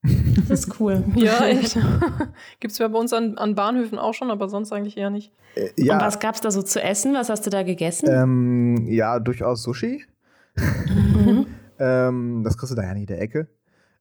Das 0.48 0.50
ist 0.62 0.80
cool. 0.80 1.04
Ja, 1.16 1.46
echt. 1.46 1.78
Gibt 2.60 2.72
es 2.72 2.80
ja 2.80 2.88
bei 2.88 2.98
uns 2.98 3.14
an, 3.14 3.38
an 3.38 3.54
Bahnhöfen 3.54 4.00
auch 4.00 4.14
schon, 4.16 4.32
aber 4.32 4.50
sonst 4.50 4.74
eigentlich 4.74 4.98
eher 4.98 5.12
nicht. 5.12 5.32
Äh, 5.56 5.70
Und 5.78 5.86
ja, 5.86 6.02
was 6.02 6.20
gab 6.20 6.34
es 6.34 6.42
da 6.42 6.50
so 6.50 6.64
zu 6.64 6.82
essen? 6.82 7.14
Was 7.14 7.30
hast 7.30 7.46
du 7.46 7.52
da 7.52 7.62
gegessen? 7.62 8.08
Ähm, 8.10 8.88
ja, 8.88 9.20
durchaus 9.20 9.62
Sushi. 9.62 10.04
Mhm. 10.56 11.46
Ähm, 11.80 12.42
das 12.44 12.58
kriegst 12.58 12.72
du 12.72 12.76
da 12.76 12.84
ja 12.84 12.94
nicht 12.94 13.10
in 13.10 13.16
der 13.16 13.22
Ecke. 13.22 13.48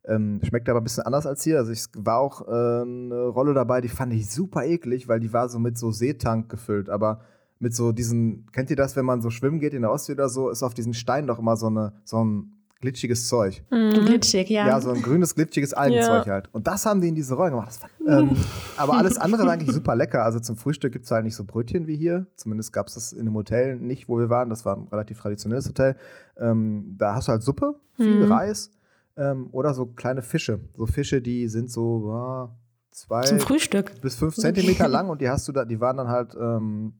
Ähm, 0.04 0.40
schmeckt 0.42 0.68
aber 0.68 0.80
ein 0.80 0.84
bisschen 0.84 1.04
anders 1.04 1.26
als 1.26 1.44
hier. 1.44 1.58
Also 1.58 1.70
ich 1.70 1.84
war 1.96 2.18
auch 2.18 2.46
äh, 2.48 2.82
eine 2.82 3.26
Rolle 3.28 3.54
dabei, 3.54 3.80
die 3.80 3.88
fand 3.88 4.12
ich 4.12 4.28
super 4.28 4.64
eklig, 4.64 5.06
weil 5.06 5.20
die 5.20 5.32
war 5.32 5.48
so 5.48 5.58
mit 5.58 5.78
so 5.78 5.92
Seetank 5.92 6.48
gefüllt, 6.48 6.90
aber 6.90 7.20
mit 7.60 7.74
so 7.74 7.92
diesen, 7.92 8.46
kennt 8.50 8.70
ihr 8.70 8.76
das, 8.76 8.96
wenn 8.96 9.04
man 9.04 9.22
so 9.22 9.30
schwimmen 9.30 9.60
geht 9.60 9.74
in 9.74 9.82
der 9.82 9.92
Ostsee 9.92 10.14
oder 10.14 10.28
so, 10.28 10.50
ist 10.50 10.64
auf 10.64 10.74
diesen 10.74 10.94
Steinen 10.94 11.28
doch 11.28 11.38
immer 11.38 11.56
so, 11.56 11.68
eine, 11.68 11.92
so 12.04 12.24
ein 12.24 12.52
glitschiges 12.82 13.26
Zeug. 13.28 13.62
Mhm. 13.70 13.92
Glitschig, 14.04 14.50
ja. 14.50 14.66
Ja, 14.66 14.80
so 14.80 14.90
ein 14.90 15.00
grünes, 15.00 15.34
glitschiges 15.34 15.72
Algenzeug 15.72 16.26
Ja. 16.26 16.32
halt. 16.34 16.48
Und 16.52 16.66
das 16.66 16.84
haben 16.84 17.00
die 17.00 17.08
in 17.08 17.14
diese 17.14 17.34
Rollen 17.34 17.52
gemacht. 17.52 17.68
Das 17.68 17.80
war, 17.82 17.88
ähm, 18.06 18.36
aber 18.76 18.98
alles 18.98 19.16
andere 19.16 19.44
war 19.46 19.52
eigentlich 19.52 19.74
super 19.74 19.96
lecker. 19.96 20.22
Also 20.24 20.38
zum 20.40 20.56
Frühstück 20.56 20.92
gibt 20.92 21.06
es 21.06 21.10
halt 21.10 21.24
nicht 21.24 21.34
so 21.34 21.44
Brötchen 21.44 21.86
wie 21.86 21.96
hier. 21.96 22.26
Zumindest 22.36 22.72
gab 22.74 22.88
es 22.88 22.94
das 22.94 23.12
in 23.14 23.20
einem 23.20 23.34
Hotel 23.34 23.76
nicht, 23.76 24.08
wo 24.08 24.18
wir 24.18 24.28
waren. 24.28 24.50
Das 24.50 24.66
war 24.66 24.76
ein 24.76 24.88
relativ 24.92 25.18
traditionelles 25.20 25.66
Hotel. 25.68 25.96
Ähm, 26.36 26.94
da 26.98 27.14
hast 27.14 27.28
du 27.28 27.32
halt 27.32 27.42
Suppe, 27.42 27.76
viel 27.96 28.26
Mhm. 28.26 28.32
Reis 28.32 28.70
ähm, 29.16 29.48
oder 29.52 29.72
so 29.74 29.86
kleine 29.86 30.20
Fische. 30.22 30.60
So 30.76 30.84
Fische, 30.86 31.22
die 31.22 31.46
sind 31.48 31.70
so 31.70 32.10
ah, 32.12 32.54
zwei 32.90 33.22
Zum 33.22 33.38
Frühstück. 33.40 34.00
bis 34.00 34.16
fünf 34.16 34.34
Zentimeter 34.34 34.88
lang 34.88 35.08
und 35.08 35.20
die 35.20 35.28
hast 35.30 35.46
du 35.48 35.52
da, 35.52 35.64
die 35.64 35.80
waren 35.80 35.96
dann 35.96 36.08
halt 36.08 36.34
ähm, 36.38 36.94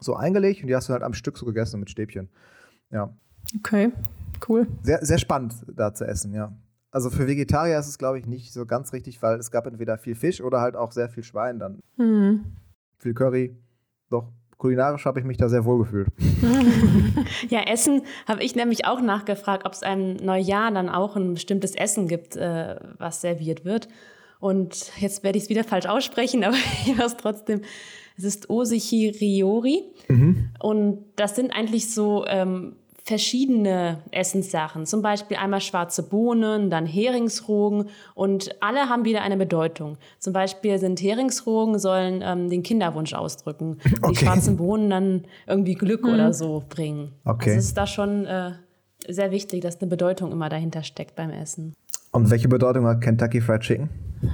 so 0.00 0.14
eingelegt 0.16 0.62
und 0.62 0.68
die 0.68 0.74
hast 0.74 0.88
du 0.88 0.92
halt 0.92 1.02
am 1.02 1.12
Stück 1.14 1.36
so 1.38 1.44
gegessen 1.46 1.78
mit 1.80 1.90
Stäbchen. 1.90 2.28
Ja. 2.90 3.12
Okay, 3.58 3.92
cool. 4.48 4.66
Sehr, 4.82 5.04
sehr 5.04 5.18
spannend 5.18 5.54
da 5.74 5.92
zu 5.94 6.04
essen, 6.06 6.34
ja. 6.34 6.52
Also 6.90 7.10
für 7.10 7.26
Vegetarier 7.26 7.78
ist 7.78 7.88
es, 7.88 7.98
glaube 7.98 8.18
ich, 8.18 8.26
nicht 8.26 8.52
so 8.52 8.64
ganz 8.64 8.92
richtig, 8.92 9.20
weil 9.22 9.38
es 9.38 9.50
gab 9.50 9.66
entweder 9.66 9.98
viel 9.98 10.14
Fisch 10.14 10.40
oder 10.40 10.60
halt 10.60 10.76
auch 10.76 10.92
sehr 10.92 11.08
viel 11.08 11.22
Schwein, 11.22 11.58
dann 11.58 11.80
Mhm. 11.96 12.44
viel 12.98 13.12
Curry. 13.14 13.56
Doch 14.08 14.28
kulinarisch 14.56 15.04
habe 15.04 15.20
ich 15.20 15.26
mich 15.26 15.36
da 15.36 15.48
sehr 15.48 15.64
wohl 15.64 15.78
gefühlt. 15.78 16.08
Ja, 17.48 17.60
Essen 17.62 18.02
habe 18.26 18.42
ich 18.42 18.54
nämlich 18.54 18.86
auch 18.86 19.00
nachgefragt, 19.00 19.66
ob 19.66 19.72
es 19.72 19.82
einem 19.82 20.16
Neujahr 20.16 20.70
dann 20.70 20.88
auch 20.88 21.16
ein 21.16 21.34
bestimmtes 21.34 21.74
Essen 21.74 22.06
gibt, 22.08 22.36
äh, 22.36 22.76
was 22.98 23.20
serviert 23.20 23.64
wird. 23.64 23.88
Und 24.38 24.92
jetzt 25.00 25.24
werde 25.24 25.38
ich 25.38 25.44
es 25.44 25.50
wieder 25.50 25.64
falsch 25.64 25.86
aussprechen, 25.86 26.44
aber 26.44 26.56
ich 26.56 26.96
weiß 26.98 27.16
trotzdem. 27.16 27.62
Es 28.16 28.24
ist 28.24 28.48
Osichiriori. 28.48 29.82
Und 30.60 31.04
das 31.16 31.36
sind 31.36 31.50
eigentlich 31.50 31.92
so 31.92 32.24
ähm, 32.26 32.76
verschiedene 33.06 33.98
Essenssachen. 34.10 34.84
Zum 34.84 35.00
Beispiel 35.00 35.36
einmal 35.36 35.60
schwarze 35.60 36.02
Bohnen, 36.02 36.70
dann 36.70 36.86
Heringsrogen 36.86 37.88
und 38.16 38.50
alle 38.60 38.88
haben 38.88 39.04
wieder 39.04 39.22
eine 39.22 39.36
Bedeutung. 39.36 39.96
Zum 40.18 40.32
Beispiel 40.32 40.80
sind 40.80 41.00
Heringsrogen 41.00 41.78
sollen 41.78 42.20
ähm, 42.24 42.50
den 42.50 42.64
Kinderwunsch 42.64 43.14
ausdrücken. 43.14 43.78
Und 44.02 44.06
Okay. 44.06 44.12
Die 44.12 44.24
schwarzen 44.24 44.56
Bohnen 44.56 44.90
dann 44.90 45.22
irgendwie 45.46 45.74
Glück 45.74 46.06
oder 46.06 46.32
so 46.32 46.62
bringen. 46.68 47.12
Okay. 47.24 47.50
Also 47.50 47.60
es 47.60 47.66
ist 47.66 47.76
da 47.76 47.86
schon 47.86 48.24
äh, 48.24 48.52
sehr 49.08 49.30
wichtig, 49.30 49.60
dass 49.60 49.80
eine 49.80 49.88
Bedeutung 49.88 50.32
immer 50.32 50.48
dahinter 50.48 50.82
steckt 50.82 51.16
beim 51.16 51.30
Essen. 51.30 51.74
Und 52.12 52.30
welche 52.30 52.48
Bedeutung 52.48 52.86
hat 52.86 53.00
Kentucky 53.00 53.40
Fried 53.40 53.60
Chicken? 53.60 53.88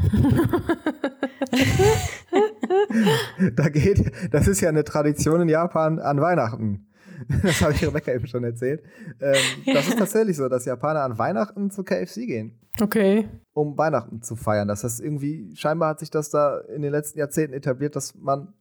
da 3.57 3.69
geht, 3.69 4.13
das 4.31 4.49
ist 4.49 4.61
ja 4.61 4.69
eine 4.69 4.85
Tradition 4.85 5.43
in 5.43 5.49
Japan 5.49 5.99
an 5.99 6.21
Weihnachten. 6.21 6.87
Das 7.43 7.61
habe 7.63 7.73
ich 7.73 7.87
Rebecca 7.87 8.13
eben 8.13 8.27
schon 8.27 8.45
erzählt. 8.45 8.83
Ähm, 9.21 9.35
das 9.75 9.89
ist 9.89 9.99
tatsächlich 9.99 10.37
so, 10.37 10.49
dass 10.49 10.65
Japaner 10.65 11.03
an 11.03 11.19
Weihnachten 11.19 11.71
zu 11.71 11.85
KFC 11.85 12.27
gehen. 12.27 12.59
Okay. 12.81 13.29
um 13.53 13.77
Weihnachten 13.77 14.23
zu 14.23 14.35
feiern. 14.35 14.67
Das 14.67 14.83
heißt, 14.83 15.01
irgendwie, 15.01 15.55
scheinbar 15.55 15.91
hat 15.91 16.01
sich 16.01 16.11
das 16.11 16.31
da 16.31 16.59
in 16.59 16.81
den 16.81 16.91
letzten 16.91 17.19
Jahrzehnten 17.19 17.53
etabliert, 17.55 17.97
dass 17.97 18.15
man 18.15 18.55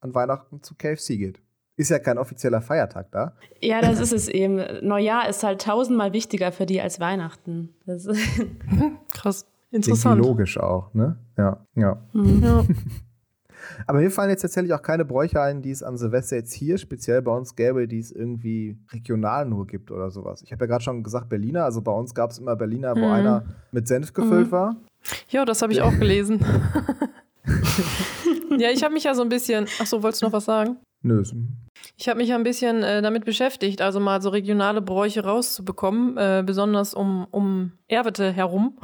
an 0.00 0.14
Weihnachten 0.14 0.62
zu 0.62 0.74
KFC 0.74 1.16
geht. 1.16 1.40
Ist 1.78 1.90
ja 1.90 1.98
kein 1.98 2.18
offizieller 2.18 2.60
Feiertag 2.62 3.10
da. 3.12 3.34
Ja, 3.60 3.80
das 3.80 3.98
ist 4.00 4.12
es 4.12 4.28
eben. 4.28 4.60
Neujahr 4.86 5.28
ist 5.28 5.42
halt 5.42 5.62
tausendmal 5.62 6.12
wichtiger 6.12 6.52
für 6.52 6.66
die 6.66 6.80
als 6.80 7.00
Weihnachten. 7.00 7.74
Das 7.86 8.04
ist 8.06 8.20
Krass. 9.12 9.46
Irgendwie 9.70 9.90
Interessant. 9.90 10.22
logisch 10.22 10.58
auch, 10.58 10.94
ne? 10.94 11.18
Ja, 11.36 11.66
ja. 11.74 11.98
Ja. 12.14 12.64
Aber 13.86 14.00
mir 14.00 14.10
fallen 14.10 14.30
jetzt 14.30 14.42
tatsächlich 14.42 14.72
auch 14.74 14.82
keine 14.82 15.04
Bräuche 15.04 15.40
ein, 15.40 15.62
die 15.62 15.70
es 15.70 15.82
an 15.82 15.96
Silvester 15.96 16.36
jetzt 16.36 16.52
hier 16.52 16.78
speziell 16.78 17.22
bei 17.22 17.32
uns 17.32 17.56
gäbe, 17.56 17.86
die 17.88 17.98
es 17.98 18.12
irgendwie 18.12 18.78
regional 18.92 19.46
nur 19.46 19.66
gibt 19.66 19.90
oder 19.90 20.10
sowas. 20.10 20.42
Ich 20.42 20.52
habe 20.52 20.64
ja 20.64 20.68
gerade 20.68 20.84
schon 20.84 21.02
gesagt 21.02 21.28
Berliner, 21.28 21.64
also 21.64 21.80
bei 21.82 21.92
uns 21.92 22.14
gab 22.14 22.30
es 22.30 22.38
immer 22.38 22.56
Berliner, 22.56 22.94
wo 22.96 23.00
Mhm. 23.06 23.12
einer 23.12 23.44
mit 23.72 23.88
Senf 23.88 24.12
gefüllt 24.12 24.50
war. 24.52 24.76
ja, 25.28 25.44
das 25.44 25.62
habe 25.62 25.72
ich 25.72 25.82
auch 25.82 25.96
gelesen. 25.98 26.44
ja, 28.58 28.70
ich 28.70 28.82
habe 28.82 28.94
mich 28.94 29.04
ja 29.04 29.14
so 29.14 29.22
ein 29.22 29.28
bisschen. 29.28 29.66
Ach 29.80 29.86
so, 29.86 30.02
wolltest 30.02 30.22
du 30.22 30.26
noch 30.26 30.32
was 30.32 30.44
sagen? 30.44 30.76
Nö. 31.02 31.22
Ich 31.96 32.08
habe 32.08 32.18
mich 32.18 32.28
ja 32.30 32.34
ein 32.36 32.42
bisschen 32.42 32.82
äh, 32.82 33.00
damit 33.02 33.24
beschäftigt, 33.24 33.80
also 33.80 34.00
mal 34.00 34.20
so 34.20 34.30
regionale 34.30 34.82
Bräuche 34.82 35.22
rauszubekommen, 35.24 36.16
äh, 36.16 36.42
besonders 36.44 36.94
um, 36.94 37.26
um 37.30 37.72
Erwete 37.86 38.32
herum. 38.32 38.76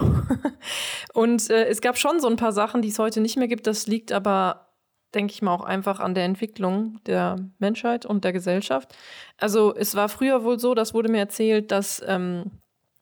Und 1.15 1.51
äh, 1.51 1.67
es 1.67 1.81
gab 1.81 1.99
schon 1.99 2.21
so 2.21 2.29
ein 2.29 2.37
paar 2.37 2.53
Sachen, 2.53 2.81
die 2.83 2.89
es 2.89 2.99
heute 2.99 3.21
nicht 3.21 3.37
mehr 3.37 3.49
gibt. 3.49 3.67
Das 3.67 3.87
liegt 3.87 4.13
aber, 4.13 4.69
denke 5.15 5.33
ich 5.33 5.43
mal, 5.43 5.55
auch 5.55 5.65
einfach 5.65 6.01
an 6.01 6.15
der 6.15 6.25
Entwicklung 6.25 6.99
der 7.07 7.37
Menschheit 7.59 8.07
und 8.07 8.25
der 8.25 8.33
Gesellschaft. 8.33 8.95
Also 9.39 9.75
es 9.75 9.95
war 9.95 10.09
früher 10.09 10.45
wohl 10.45 10.59
so, 10.59 10.75
das 10.75 10.95
wurde 10.95 11.11
mir 11.11 11.19
erzählt, 11.19 11.71
dass 11.71 12.03
ähm, 12.07 12.51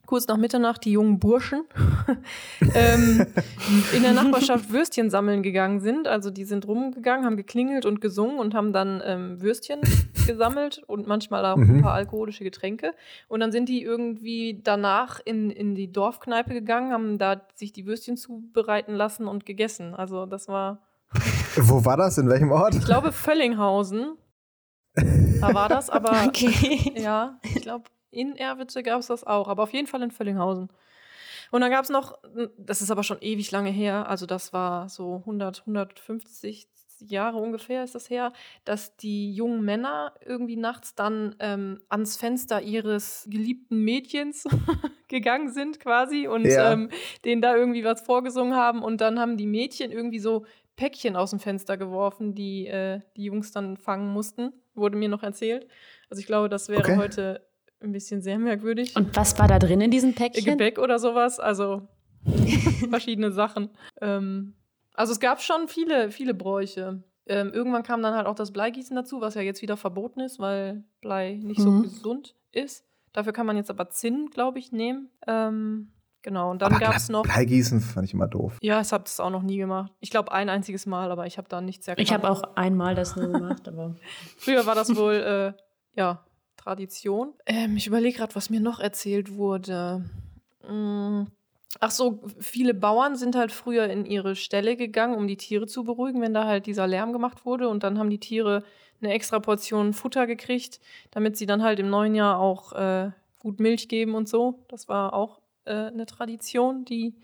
kurz 0.07 0.27
nach 0.27 0.37
Mitternacht 0.39 0.85
die 0.85 0.91
jungen 0.91 1.21
Burschen 1.21 1.63
ähm, 2.75 3.27
in 3.95 4.03
der 4.03 4.13
Nachbarschaft 4.13 4.71
Würstchen 4.73 5.09
sammeln 5.09 5.43
gegangen 5.45 5.79
sind. 5.79 6.09
Also 6.09 6.31
die 6.31 6.45
sind 6.45 6.67
rumgegangen, 6.67 7.25
haben 7.25 7.37
geklingelt 7.37 7.87
und 7.87 8.01
gesungen 8.01 8.39
und 8.41 8.53
haben 8.53 8.73
dann 8.73 9.01
ähm, 9.05 9.41
Würstchen 9.41 9.81
gesammelt 10.27 10.83
und 10.87 11.07
manchmal 11.07 11.45
auch 11.47 11.57
ein 11.57 11.77
Mhm. 11.77 11.83
paar 11.83 11.93
alkoholische 11.95 12.43
Getränke. 12.43 12.93
Und 13.29 13.39
dann 13.39 13.53
sind 13.53 13.69
die 13.69 13.83
irgendwie 13.83 14.61
danach 14.65 15.21
in, 15.25 15.51
in 15.51 15.77
die 15.77 15.93
Dorfkneipe 15.93 16.55
gegangen, 16.55 16.93
haben 16.93 17.19
da 17.19 17.41
sich 17.55 17.73
die 17.73 17.87
Würstchen 17.87 18.17
zubereiten 18.17 18.95
lassen 18.95 19.29
und 19.29 19.47
gegessen. 19.47 19.95
Also 19.95 20.27
das 20.27 20.49
war, 20.49 20.79
Wo 21.57 21.85
war 21.85 21.97
das? 21.97 22.19
In 22.19 22.29
welchem 22.29 22.51
Ort? 22.53 22.75
ich 22.75 22.85
glaube, 22.85 23.13
Völlinghausen. 23.13 24.17
Da 24.95 25.55
war 25.55 25.69
das, 25.69 25.91
aber 25.91 26.25
okay. 26.27 26.93
ja, 26.97 27.39
ich 27.43 27.63
glaube, 27.63 27.85
in 28.11 28.37
Erwitte 28.37 28.83
gab 28.83 29.01
es 29.01 29.07
das 29.07 29.25
auch, 29.25 29.49
aber 29.49 29.63
auf 29.65 29.73
jeden 29.73 29.87
Fall 29.87 30.03
in 30.03 30.11
Völlinghausen. 30.11 30.69
Und 31.51 31.61
dann 31.61 31.71
gab 31.71 31.85
es 31.85 31.91
noch, 31.91 32.19
das 32.59 32.81
ist 32.81 32.91
aber 32.91 33.03
schon 33.03 33.19
ewig 33.21 33.51
lange 33.51 33.71
her, 33.71 34.09
also 34.09 34.27
das 34.27 34.53
war 34.53 34.89
so 34.89 35.17
100, 35.17 35.61
150 35.61 36.69
Jahre 37.03 37.39
ungefähr 37.39 37.83
ist 37.83 37.95
das 37.95 38.11
her, 38.11 38.31
dass 38.67 38.95
die 38.97 39.33
jungen 39.35 39.65
Männer 39.65 40.13
irgendwie 40.23 40.57
nachts 40.57 40.95
dann 40.95 41.35
ähm, 41.39 41.81
ans 41.89 42.19
Fenster 42.19 42.61
ihres 42.61 43.27
geliebten 43.31 43.83
Mädchens 43.85 44.45
gegangen 45.09 45.51
sind 45.51 45.81
quasi 45.81 46.29
und 46.29 46.45
Ja. 46.45 46.73
ähm, 46.73 46.91
denen 47.25 47.41
da 47.41 47.57
irgendwie 47.57 47.85
was 47.85 48.03
vorgesungen 48.03 48.55
haben 48.55 48.83
und 48.83 49.01
dann 49.01 49.19
haben 49.19 49.39
die 49.39 49.47
Mädchen 49.47 49.93
irgendwie 49.93 50.19
so 50.19 50.45
Päckchen 50.81 51.15
aus 51.15 51.29
dem 51.31 51.39
Fenster 51.41 51.77
geworfen, 51.77 52.35
die 52.35 52.67
äh, 52.67 53.01
die 53.15 53.25
Jungs 53.25 53.53
dann 53.53 53.77
fangen 53.77 54.09
mussten, 54.09 54.51
wurde 54.75 54.97
mir 54.97 55.11
noch 55.11 55.23
erzählt. 55.23 55.69
Also 56.09 56.21
ich 56.21 56.27
glaube, 56.27 56.49
das 56.49 56.71
wäre 56.71 56.81
Okay. 56.81 56.97
heute 56.97 57.47
ein 57.83 57.93
bisschen 57.93 58.23
sehr 58.23 58.39
merkwürdig. 58.39 58.97
Und 58.97 59.15
was 59.15 59.39
war 59.39 59.47
da 59.47 59.59
drin 59.59 59.83
in 59.83 59.91
diesem 59.91 60.15
Päckchen? 60.15 60.45
Gebäck 60.45 60.79
oder 60.79 60.99
sowas, 60.99 61.39
also 61.39 61.87
verschiedene 62.89 63.31
Sachen. 63.31 63.69
Ähm, 64.01 64.55
also 64.95 65.13
es 65.13 65.21
gab 65.21 65.43
schon 65.43 65.69
viele, 65.69 66.11
viele 66.11 66.33
Bräuche. 66.33 67.03
Ähm, 67.27 67.53
irgendwann 67.53 67.83
kam 67.83 68.03
dann 68.03 68.15
halt 68.15 68.27
auch 68.27 68.35
das 68.35 68.51
Bleigießen 68.51 68.97
dazu, 68.97 69.21
was 69.21 69.35
ja 69.35 69.43
jetzt 69.43 69.61
wieder 69.61 69.77
verboten 69.77 70.21
ist, 70.21 70.39
weil 70.39 70.85
Blei 71.03 71.35
nicht 71.43 71.61
so 71.61 71.71
Mhm. 71.73 71.83
gesund 71.83 72.35
ist. 72.53 72.87
Dafür 73.13 73.35
kann 73.35 73.45
man 73.47 73.57
jetzt 73.57 73.69
aber 73.71 73.91
Zinn, 73.91 74.31
glaube 74.31 74.59
ich, 74.59 74.73
nehmen. 74.73 75.11
Ähm, 75.27 75.93
genau, 76.23 76.51
und 76.51 76.63
dann 76.63 76.79
gab 76.79 76.97
es 76.97 77.09
noch. 77.09 77.23
Bleigießen 77.23 77.81
fand 77.81 78.07
ich 78.07 78.15
immer 78.15 78.29
doof. 78.29 78.59
Ja, 78.63 78.81
ich 78.81 78.93
habe 78.93 79.05
das 79.05 79.21
auch 79.21 79.31
noch 79.31 79.43
nie 79.43 79.59
gemacht. 79.59 79.93
Ich 80.01 80.11
glaube 80.11 80.33
ein 80.33 80.49
einziges 80.49 80.87
Mal, 80.87 81.11
aber 81.11 81.27
ich 81.27 81.39
habe 81.39 81.49
da 81.49 81.61
nichts 81.61 81.89
erkannt. 81.89 82.07
Ich 82.07 82.13
habe 82.13 82.31
auch 82.31 82.43
einmal 82.57 82.95
das 82.95 83.17
nur 83.17 83.29
gemacht, 83.29 83.67
aber 83.69 83.97
Früher 84.37 84.67
war 84.67 84.75
das 84.75 84.95
wohl, 84.97 85.15
äh, 85.15 85.99
ja, 85.99 86.25
Tradition. 86.57 87.33
Ähm, 87.47 87.77
ich 87.77 87.87
überlege 87.87 88.19
gerade, 88.19 88.35
was 88.35 88.51
mir 88.51 88.61
noch 88.61 88.81
erzählt 88.81 89.35
wurde. 89.35 90.05
Mm, 90.69 91.25
Ach 91.79 91.91
so, 91.93 92.21
viele 92.41 92.75
Bauern 92.75 93.15
sind 93.15 93.37
halt 93.37 93.53
früher 93.53 93.87
in 93.87 94.05
ihre 94.05 94.35
Ställe 94.35 94.77
gegangen, 94.77 95.15
um 95.15 95.29
die 95.29 95.37
Tiere 95.37 95.67
zu 95.67 95.85
beruhigen, 95.85 96.21
wenn 96.21 96.35
da 96.35 96.45
halt 96.45 96.67
dieser 96.67 96.87
Lärm 96.89 97.13
gemacht 97.13 97.47
wurde. 97.47 97.69
Und 97.69 97.85
dann 97.85 97.99
haben 97.99 98.11
die 98.11 98.19
Tiere 98.19 98.65
eine 99.01 99.13
extra 99.13 99.39
Portion 99.39 99.93
Futter 99.93 100.27
gekriegt, 100.27 100.81
damit 101.13 101.37
sie 101.37 101.47
dann 101.47 101.63
halt 101.63 101.79
im 101.79 101.89
neuen 101.89 102.15
Jahr 102.15 102.41
auch 102.41 102.73
äh, 102.73 103.11
gut 103.39 103.61
Milch 103.61 103.89
geben 103.89 104.15
und 104.15 104.29
so. 104.29 104.59
Das 104.69 104.89
war 104.89 105.15
auch 105.15 105.40
äh, 105.65 105.73
eine 105.73 106.07
Tradition, 106.07 106.85
die 106.85 107.15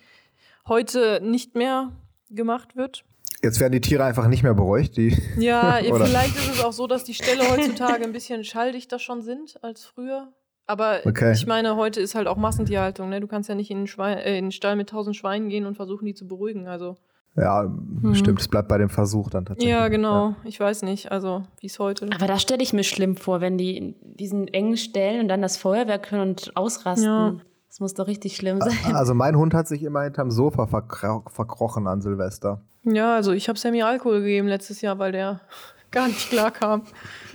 heute 0.69 1.21
nicht 1.23 1.55
mehr 1.55 1.93
gemacht 2.31 2.77
wird. 2.77 3.05
Jetzt 3.43 3.61
werden 3.61 3.73
die 3.73 3.81
Tiere 3.81 4.05
einfach 4.05 4.29
nicht 4.29 4.43
mehr 4.43 4.55
beruhigt. 4.55 4.97
Die 4.97 5.17
Ja, 5.37 5.77
vielleicht 5.83 6.37
ist 6.37 6.55
es 6.55 6.65
auch 6.65 6.73
so, 6.73 6.87
dass 6.87 7.05
die 7.05 7.15
Ställe 7.15 7.43
heutzutage 7.51 8.05
ein 8.05 8.13
bisschen 8.13 8.45
schalldichter 8.45 8.99
schon 8.99 9.23
sind 9.23 9.63
als 9.63 9.85
früher. 9.85 10.33
Aber 10.67 11.01
Okay. 11.05 11.33
ich 11.33 11.47
meine, 11.47 11.77
heute 11.77 12.01
ist 12.01 12.15
halt 12.17 12.27
auch 12.27 12.37
Massentierhaltung. 12.37 13.09
Ne? 13.09 13.21
Du 13.21 13.29
kannst 13.29 13.49
ja 13.49 13.55
nicht 13.55 13.71
in 13.71 13.79
den, 13.79 13.87
Schwein, 13.87 14.19
äh, 14.19 14.37
in 14.39 14.47
den 14.47 14.53
Stall 14.53 14.75
mit 14.75 14.89
tausend 14.89 15.15
Schweinen 15.15 15.49
gehen 15.49 15.65
und 15.67 15.77
versuchen, 15.77 16.07
die 16.07 16.15
zu 16.15 16.27
beruhigen. 16.27 16.67
Also 16.67 16.97
ja, 17.37 17.71
stimmt, 18.15 18.41
es 18.41 18.49
bleibt 18.49 18.67
bei 18.69 18.79
dem 18.79 18.89
Versuch 18.89 19.29
dann 19.29 19.45
tatsächlich. 19.45 19.71
ja, 19.71 19.89
genau. 19.89 20.35
Ich 20.45 20.59
weiß 20.59 20.83
nicht, 20.83 21.13
also 21.13 21.45
wie 21.61 21.67
es 21.67 21.79
heute. 21.79 22.09
Aber 22.15 22.27
da 22.27 22.39
stelle 22.39 22.63
ich 22.63 22.73
mir 22.73 22.83
schlimm 22.83 23.15
vor, 23.17 23.43
wenn 23.43 23.59
die 23.59 23.77
in 23.77 23.95
diesen 24.01 24.49
engen 24.49 24.79
Stellen 24.79 25.21
und 25.21 25.29
dann 25.29 25.43
das 25.43 25.59
Feuerwerk 25.59 26.11
hören 26.11 26.31
und 26.31 26.57
ausrasten. 26.57 27.05
Ja. 27.07 27.37
Das 27.77 27.81
muss 27.81 27.93
doch 27.93 28.07
richtig 28.07 28.37
schlimm 28.37 28.59
sein. 28.59 28.97
Also 28.97 29.13
mein 29.13 29.37
Hund 29.37 29.53
hat 29.53 29.69
sich 29.69 29.83
immer 29.83 30.01
hinterm 30.01 30.31
Sofa 30.31 30.67
verkro 30.67 31.23
verkrochen 31.29 31.87
an 31.87 32.01
Silvester. 32.01 32.63
Ja, 32.85 33.15
also 33.17 33.33
ich 33.33 33.51
habe 33.51 33.59
Sammy 33.59 33.83
Alkohol 33.83 34.21
gegeben 34.21 34.49
letztes 34.49 34.81
Jahr, 34.81 34.99
weil 34.99 35.13
der 35.13 35.43
gar 35.91 36.09
nicht 36.09 36.31
klar 36.31 36.53
kam. 36.53 36.85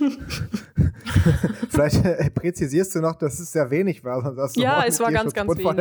Vielleicht 1.70 2.04
äh, 2.04 2.28
präzisierst 2.30 2.92
du 2.96 2.98
noch, 2.98 3.14
dass 3.14 3.38
es 3.38 3.52
sehr 3.52 3.70
wenig 3.70 4.02
war. 4.02 4.20
sonst 4.20 4.38
hast 4.38 4.56
du 4.56 4.62
Ja, 4.62 4.84
es 4.84 4.98
war 4.98 5.10
den 5.10 5.14
ganz, 5.14 5.32
ganz 5.32 5.56
wenig. 5.56 5.76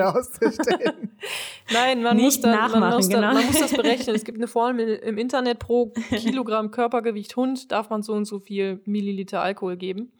Nein, 1.74 2.03
man, 2.03 2.18
Nicht 2.18 2.25
muss, 2.25 2.41
da, 2.41 2.50
man, 2.50 2.60
nachmachen, 2.60 2.96
muss 2.98 3.10
da, 3.10 3.15
genau. 3.15 3.34
man 3.34 3.46
muss 3.48 3.60
das 3.60 3.74
berechnen. 3.74 4.15
Es 4.15 4.24
gibt 4.24 4.38
eine 4.38 4.48
Formel 4.48 4.94
im 4.98 5.18
Internet 5.18 5.58
pro 5.58 5.88
Kilogramm 6.12 6.70
Körpergewicht 6.70 7.36
Hund 7.36 7.72
darf 7.72 7.89
man 7.89 8.03
so 8.03 8.13
und 8.13 8.25
so 8.25 8.39
viel 8.39 8.80
Milliliter 8.86 9.41
Alkohol 9.41 9.75
geben. 9.75 10.12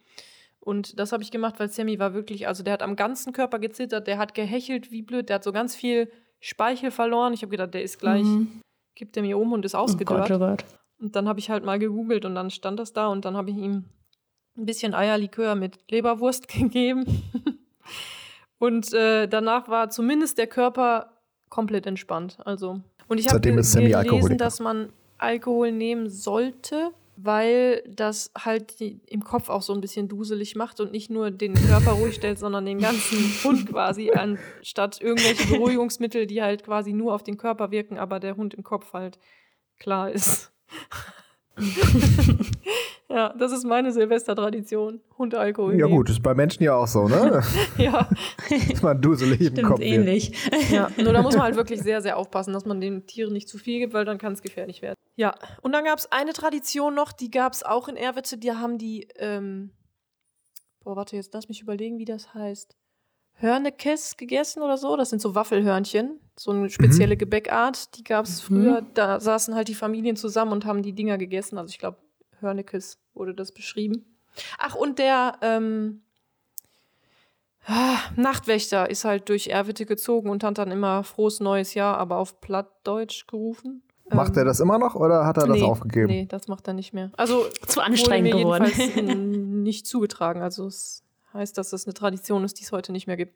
Und 0.64 0.98
das 1.00 1.10
habe 1.12 1.22
ich 1.24 1.30
gemacht, 1.32 1.56
weil 1.58 1.68
Sammy 1.68 1.98
war 1.98 2.14
wirklich, 2.14 2.46
also 2.46 2.62
der 2.62 2.72
hat 2.74 2.82
am 2.82 2.94
ganzen 2.94 3.32
Körper 3.32 3.58
gezittert, 3.58 4.06
der 4.06 4.16
hat 4.18 4.32
gehechelt 4.34 4.92
wie 4.92 5.02
blöd, 5.02 5.28
der 5.28 5.34
hat 5.36 5.44
so 5.44 5.50
ganz 5.52 5.74
viel 5.74 6.10
Speichel 6.40 6.90
verloren. 6.92 7.32
Ich 7.32 7.42
habe 7.42 7.50
gedacht, 7.50 7.74
der 7.74 7.82
ist 7.82 7.98
gleich, 7.98 8.22
Mhm. 8.24 8.60
gibt 8.94 9.16
er 9.16 9.22
mir 9.24 9.38
um 9.38 9.52
und 9.52 9.64
ist 9.64 9.74
Oh 9.74 9.78
Gott, 9.78 9.90
ausgedörrt. 9.90 10.30
oh 10.30 10.38
Gott. 10.38 10.64
Und 11.00 11.16
dann 11.16 11.28
habe 11.28 11.40
ich 11.40 11.50
halt 11.50 11.64
mal 11.64 11.80
gegoogelt 11.80 12.24
und 12.24 12.36
dann 12.36 12.50
stand 12.50 12.78
das 12.78 12.92
da 12.92 13.08
und 13.08 13.24
dann 13.24 13.36
habe 13.36 13.50
ich 13.50 13.56
ihm 13.56 13.86
ein 14.56 14.66
bisschen 14.66 14.94
Eierlikör 14.94 15.56
mit 15.56 15.78
Leberwurst 15.90 16.46
gegeben. 16.48 17.22
und 18.58 18.92
äh, 18.92 19.26
danach 19.26 19.68
war 19.68 19.90
zumindest 19.90 20.38
der 20.38 20.46
Körper 20.46 21.12
komplett 21.48 21.86
entspannt. 21.86 22.38
Also 22.44 22.80
und 23.08 23.18
ich 23.18 23.28
habe 23.28 23.40
gelesen, 23.40 24.38
dass 24.38 24.60
man 24.60 24.92
Alkohol 25.18 25.72
nehmen 25.72 26.08
sollte, 26.08 26.90
weil 27.16 27.82
das 27.88 28.32
halt 28.36 28.80
die, 28.80 29.00
im 29.06 29.22
Kopf 29.22 29.48
auch 29.48 29.62
so 29.62 29.74
ein 29.74 29.80
bisschen 29.80 30.08
duselig 30.08 30.56
macht 30.56 30.80
und 30.80 30.92
nicht 30.92 31.10
nur 31.10 31.30
den 31.30 31.54
Körper 31.54 31.92
ruhig 31.92 32.14
stellt, 32.14 32.38
sondern 32.38 32.64
den 32.64 32.78
ganzen 32.78 33.18
Hund 33.44 33.68
quasi, 33.68 34.10
anstatt 34.10 35.00
irgendwelche 35.00 35.46
Beruhigungsmittel, 35.48 36.26
die 36.26 36.42
halt 36.42 36.64
quasi 36.64 36.92
nur 36.92 37.14
auf 37.14 37.22
den 37.22 37.36
Körper 37.36 37.70
wirken, 37.70 37.98
aber 37.98 38.18
der 38.18 38.36
Hund 38.36 38.54
im 38.54 38.62
Kopf 38.62 38.92
halt 38.92 39.18
klar 39.78 40.10
ist. 40.10 40.52
Ja, 43.08 43.34
das 43.38 43.52
ist 43.52 43.64
meine 43.64 43.92
Silvestertradition. 43.92 45.00
Hund 45.18 45.34
Alkohol. 45.34 45.78
Ja 45.78 45.86
nehmen. 45.86 45.98
gut, 45.98 46.10
ist 46.10 46.22
bei 46.22 46.34
Menschen 46.34 46.62
ja 46.62 46.74
auch 46.74 46.86
so, 46.86 47.08
ne? 47.08 47.42
Ja, 47.78 48.08
dass 48.70 48.82
man 48.82 49.00
duselig 49.00 49.40
im 49.40 49.52
Stimmt, 49.52 49.68
Kopf 49.68 49.80
ähnlich. 49.80 50.32
ja, 50.70 50.90
nur 50.96 51.12
da 51.12 51.22
muss 51.22 51.34
man 51.34 51.44
halt 51.44 51.56
wirklich 51.56 51.82
sehr, 51.82 52.00
sehr 52.00 52.16
aufpassen, 52.16 52.52
dass 52.52 52.64
man 52.64 52.80
den 52.80 53.06
Tieren 53.06 53.32
nicht 53.32 53.48
zu 53.48 53.58
viel 53.58 53.80
gibt, 53.80 53.94
weil 53.94 54.04
dann 54.04 54.18
kann 54.18 54.32
es 54.32 54.42
gefährlich 54.42 54.82
werden. 54.82 54.96
Ja, 55.16 55.34
und 55.60 55.72
dann 55.72 55.84
gab 55.84 55.98
es 55.98 56.10
eine 56.10 56.32
Tradition 56.32 56.94
noch, 56.94 57.12
die 57.12 57.30
gab 57.30 57.52
es 57.52 57.62
auch 57.62 57.88
in 57.88 57.96
Erwitte, 57.96 58.38
die 58.38 58.52
haben 58.52 58.78
die, 58.78 59.08
ähm, 59.16 59.72
boah, 60.82 60.96
warte, 60.96 61.16
jetzt 61.16 61.34
lass 61.34 61.48
mich 61.48 61.60
überlegen, 61.60 61.98
wie 61.98 62.06
das 62.06 62.34
heißt. 62.34 62.76
Hörnekes 63.34 64.16
gegessen 64.16 64.62
oder 64.62 64.76
so. 64.76 64.96
Das 64.96 65.10
sind 65.10 65.20
so 65.20 65.34
Waffelhörnchen, 65.34 66.20
so 66.36 66.52
eine 66.52 66.70
spezielle 66.70 67.16
Gebäckart. 67.16 67.96
Die 67.96 68.04
gab 68.04 68.24
es 68.24 68.40
früher. 68.40 68.82
Da 68.94 69.20
saßen 69.20 69.54
halt 69.54 69.68
die 69.68 69.74
Familien 69.74 70.16
zusammen 70.16 70.52
und 70.52 70.64
haben 70.64 70.82
die 70.82 70.92
Dinger 70.92 71.18
gegessen. 71.18 71.58
Also 71.58 71.70
ich 71.70 71.78
glaube, 71.78 71.98
Hörnekes 72.40 72.98
wurde 73.14 73.34
das 73.34 73.52
beschrieben. 73.52 74.04
Ach, 74.58 74.74
und 74.74 74.98
der 74.98 75.34
ähm, 75.42 76.02
ah, 77.66 77.98
Nachtwächter 78.16 78.88
ist 78.90 79.04
halt 79.04 79.28
durch 79.28 79.48
Erwitte 79.48 79.86
gezogen 79.86 80.30
und 80.30 80.44
hat 80.44 80.58
dann 80.58 80.70
immer 80.70 81.04
frohes 81.04 81.40
neues 81.40 81.74
Jahr, 81.74 81.98
aber 81.98 82.16
auf 82.16 82.40
Plattdeutsch 82.40 83.26
gerufen. 83.26 83.82
Macht 84.10 84.36
er 84.36 84.42
Ähm, 84.42 84.48
das 84.48 84.60
immer 84.60 84.78
noch 84.78 84.94
oder 84.94 85.26
hat 85.26 85.38
er 85.38 85.46
das 85.46 85.58
nee, 85.58 85.62
aufgegeben? 85.64 86.06
Nee, 86.06 86.26
das 86.26 86.48
macht 86.48 86.66
er 86.68 86.74
nicht 86.74 86.92
mehr. 86.92 87.10
Also 87.16 87.46
Zu 87.66 87.76
wurde 87.76 87.86
anstrengend 87.86 88.34
mir 88.34 88.40
geworden. 88.40 89.62
nicht 89.62 89.86
zugetragen. 89.86 90.42
Also 90.42 90.66
es 90.66 91.02
heißt, 91.34 91.56
dass 91.58 91.70
das 91.70 91.86
eine 91.86 91.94
Tradition 91.94 92.44
ist, 92.44 92.58
die 92.58 92.64
es 92.64 92.72
heute 92.72 92.92
nicht 92.92 93.06
mehr 93.06 93.16
gibt. 93.16 93.34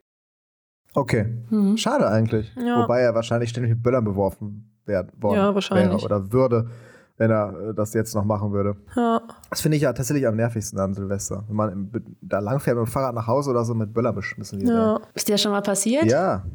Okay. 0.93 1.25
Mhm. 1.49 1.77
Schade 1.77 2.07
eigentlich. 2.07 2.51
Ja. 2.55 2.83
Wobei 2.83 3.01
er 3.01 3.13
wahrscheinlich 3.15 3.49
ständig 3.49 3.71
mit 3.73 3.83
Böllern 3.83 4.03
beworfen 4.03 4.71
werden 4.85 5.11
worden 5.21 5.35
Ja, 5.37 5.53
wahrscheinlich. 5.53 6.01
wäre 6.03 6.05
oder 6.05 6.31
würde, 6.31 6.69
wenn 7.17 7.29
er 7.29 7.69
äh, 7.69 7.73
das 7.73 7.93
jetzt 7.93 8.15
noch 8.15 8.23
machen 8.23 8.51
würde. 8.53 8.75
Ja. 8.95 9.21
Das 9.49 9.61
finde 9.61 9.75
ich 9.77 9.83
ja 9.83 9.91
tatsächlich 9.93 10.25
am 10.27 10.35
nervigsten 10.35 10.79
an 10.79 10.93
Silvester. 10.93 11.43
Wenn 11.47 11.55
man 11.55 11.71
im, 11.71 11.91
da 12.21 12.39
langfährt 12.39 12.77
mit 12.77 12.87
dem 12.87 12.89
Fahrrad 12.91 13.13
nach 13.15 13.27
Hause 13.27 13.49
oder 13.51 13.65
so 13.65 13.73
mit 13.73 13.93
Böllern 13.93 14.15
beschmissen 14.15 14.59
wird. 14.61 14.69
ja. 14.69 14.99
Ist 15.13 15.27
dir 15.27 15.33
das 15.33 15.41
schon 15.41 15.51
mal 15.51 15.61
passiert? 15.61 16.05
Ja, 16.05 16.45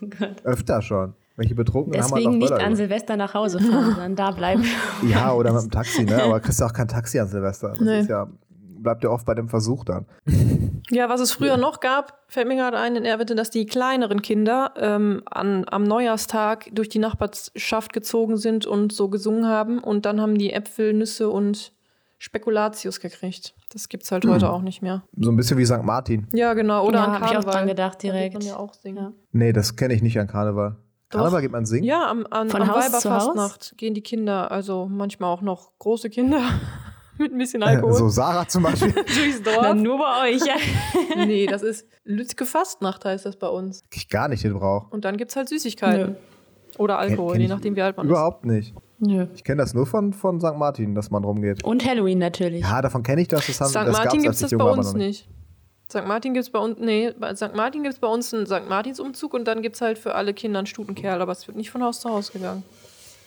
Oh 0.00 0.06
Gott. 0.18 0.44
öfter 0.44 0.80
schon. 0.82 1.14
Welche 1.36 1.54
Betrunkenen 1.54 2.00
haben 2.02 2.10
halt 2.10 2.16
Deswegen 2.20 2.32
noch 2.32 2.38
nicht 2.38 2.48
Böller 2.50 2.60
an 2.64 2.68
über. 2.72 2.76
Silvester 2.76 3.16
nach 3.16 3.34
Hause 3.34 3.60
fahren, 3.60 3.84
sondern 3.90 4.16
da 4.16 4.30
bleiben. 4.32 4.64
Ja, 5.08 5.32
oder 5.32 5.52
mit 5.52 5.62
dem 5.62 5.70
Taxi, 5.70 6.04
ne? 6.04 6.22
Aber 6.22 6.40
kriegst 6.40 6.60
du 6.60 6.64
auch 6.64 6.72
kein 6.72 6.88
Taxi 6.88 7.18
an 7.20 7.28
Silvester. 7.28 7.70
Das 7.70 7.80
Nee. 7.80 8.00
ist 8.00 8.08
ja, 8.10 8.26
bleibt 8.82 9.04
ja 9.04 9.10
oft 9.10 9.26
bei 9.26 9.34
dem 9.34 9.48
Versuch 9.48 9.84
dann. 9.84 10.06
Ja, 10.90 11.10
was 11.10 11.20
es 11.20 11.32
früher 11.32 11.58
noch 11.58 11.80
gab, 11.80 12.22
fällt 12.28 12.48
mir 12.48 12.56
gerade 12.56 12.78
ein 12.78 12.96
in 12.96 13.04
Erwitte, 13.04 13.34
dass 13.34 13.50
die 13.50 13.66
kleineren 13.66 14.22
Kinder 14.22 14.72
ähm, 14.78 15.20
an, 15.26 15.66
am 15.70 15.84
Neujahrstag 15.84 16.70
durch 16.72 16.88
die 16.88 16.98
Nachbarschaft 16.98 17.92
gezogen 17.92 18.38
sind 18.38 18.64
und 18.64 18.90
so 18.92 19.08
gesungen 19.10 19.46
haben. 19.46 19.80
Und 19.80 20.06
dann 20.06 20.18
haben 20.18 20.38
die 20.38 20.50
Äpfel, 20.50 20.94
Nüsse 20.94 21.28
und 21.28 21.72
Spekulatius 22.16 23.00
gekriegt. 23.00 23.54
Das 23.72 23.90
gibt's 23.90 24.10
halt 24.10 24.26
heute 24.26 24.50
auch 24.50 24.62
nicht 24.62 24.80
mehr. 24.80 25.02
So 25.16 25.30
ein 25.30 25.36
bisschen 25.36 25.58
wie 25.58 25.66
St. 25.66 25.82
Martin. 25.82 26.26
Ja, 26.32 26.54
genau. 26.54 26.86
Oder 26.86 27.00
Ja, 27.00 27.04
an 27.04 27.12
hab 27.12 27.18
ich 27.20 27.26
auch 27.26 27.32
Karneval. 27.42 27.52
dran 27.54 27.66
gedacht 27.66 27.94
Da 27.96 27.98
direkt. 28.08 28.32
geht 28.34 28.42
man 28.44 28.48
ja 28.48 28.56
auch 28.56 28.72
singen. 28.72 28.96
Ja. 28.96 29.12
Nee, 29.32 29.52
das 29.52 29.76
kenne 29.76 29.92
ich 29.92 30.00
nicht 30.02 30.18
an 30.18 30.26
Karneval. 30.26 30.76
Doch. 31.10 31.18
Karneval 31.18 31.42
geht 31.42 31.52
man 31.52 31.66
singen? 31.66 31.84
Ja, 31.84 32.08
am, 32.10 32.26
an, 32.30 32.48
Von 32.48 32.62
am 32.62 32.68
Haus 32.74 32.86
zu 32.86 32.92
Haus? 32.92 33.04
Weiberfastnacht 33.26 33.74
gehen 33.76 33.92
die 33.94 34.02
Kinder, 34.02 34.50
also 34.50 34.86
manchmal 34.90 35.30
auch 35.32 35.42
noch 35.42 35.72
große 35.78 36.08
Kinder 36.10 36.40
mit 37.18 37.32
ein 37.32 37.38
bisschen 37.38 37.62
Alkohol 37.62 37.94
So 37.94 38.08
Sarah 38.08 38.46
zum 38.46 38.62
Beispiel. 38.62 38.92
durchs 38.92 39.42
Dann 39.42 39.54
Dorf. 39.54 39.74
nur 39.76 39.98
bei 39.98 40.30
euch. 40.30 40.46
Ja. 40.46 40.54
nee, 41.26 41.46
das 41.46 41.62
ist 41.62 41.86
Lütke 42.04 42.44
Fastnacht 42.44 43.04
heißt 43.04 43.26
das 43.26 43.36
bei 43.36 43.48
uns. 43.48 43.82
ich 43.92 44.08
gar 44.08 44.28
nicht 44.28 44.44
den 44.44 44.54
Brauch. 44.54 44.90
Und 44.90 45.04
dann 45.04 45.16
gibt's 45.16 45.36
halt 45.36 45.48
Süßigkeiten. 45.48 46.16
Oder 46.78 46.98
Alkohol, 46.98 47.32
kenn 47.32 47.42
je 47.42 47.48
nachdem 47.48 47.76
wie 47.76 47.82
alt 47.82 47.96
man 47.96 48.06
Überhaupt 48.06 48.44
nicht. 48.44 48.74
Nö. 49.00 49.26
Ich 49.34 49.44
kenne 49.44 49.62
das 49.62 49.74
nur 49.74 49.86
von, 49.86 50.12
von 50.12 50.40
St. 50.40 50.56
Martin, 50.56 50.94
dass 50.94 51.10
man 51.10 51.24
rumgeht. 51.24 51.64
Und 51.64 51.84
Halloween 51.84 52.18
natürlich. 52.18 52.62
Ja, 52.62 52.82
davon 52.82 53.02
kenne 53.02 53.22
ich 53.22 53.28
das. 53.28 53.46
Das, 53.46 53.60
haben, 53.60 53.66
ist. 53.66 53.70
St. 53.72 53.76
das 53.76 53.92
Martin 53.92 54.28
als 54.28 54.42
ich 54.42 54.48
das 54.48 54.58
bei 54.58 54.64
uns 54.64 54.94
nicht. 54.94 55.28
St. 55.90 56.06
Martin 56.06 56.34
gibt's 56.34 56.50
bei 56.50 56.58
uns, 56.58 56.78
nee, 56.78 57.12
bei 57.18 57.34
St. 57.34 57.54
Martin 57.54 57.82
gibt's 57.82 57.98
bei 57.98 58.08
uns 58.08 58.34
einen 58.34 58.46
St. 58.46 58.68
Martinsumzug 58.68 59.32
und 59.32 59.46
dann 59.46 59.62
gibt's 59.62 59.80
halt 59.80 59.98
für 59.98 60.14
alle 60.14 60.34
Kinder 60.34 60.58
einen 60.58 60.66
Stutenkerl, 60.66 61.22
aber 61.22 61.32
es 61.32 61.46
wird 61.48 61.56
nicht 61.56 61.70
von 61.70 61.82
Haus 61.82 62.00
zu 62.00 62.10
Haus 62.10 62.30
gegangen. 62.30 62.62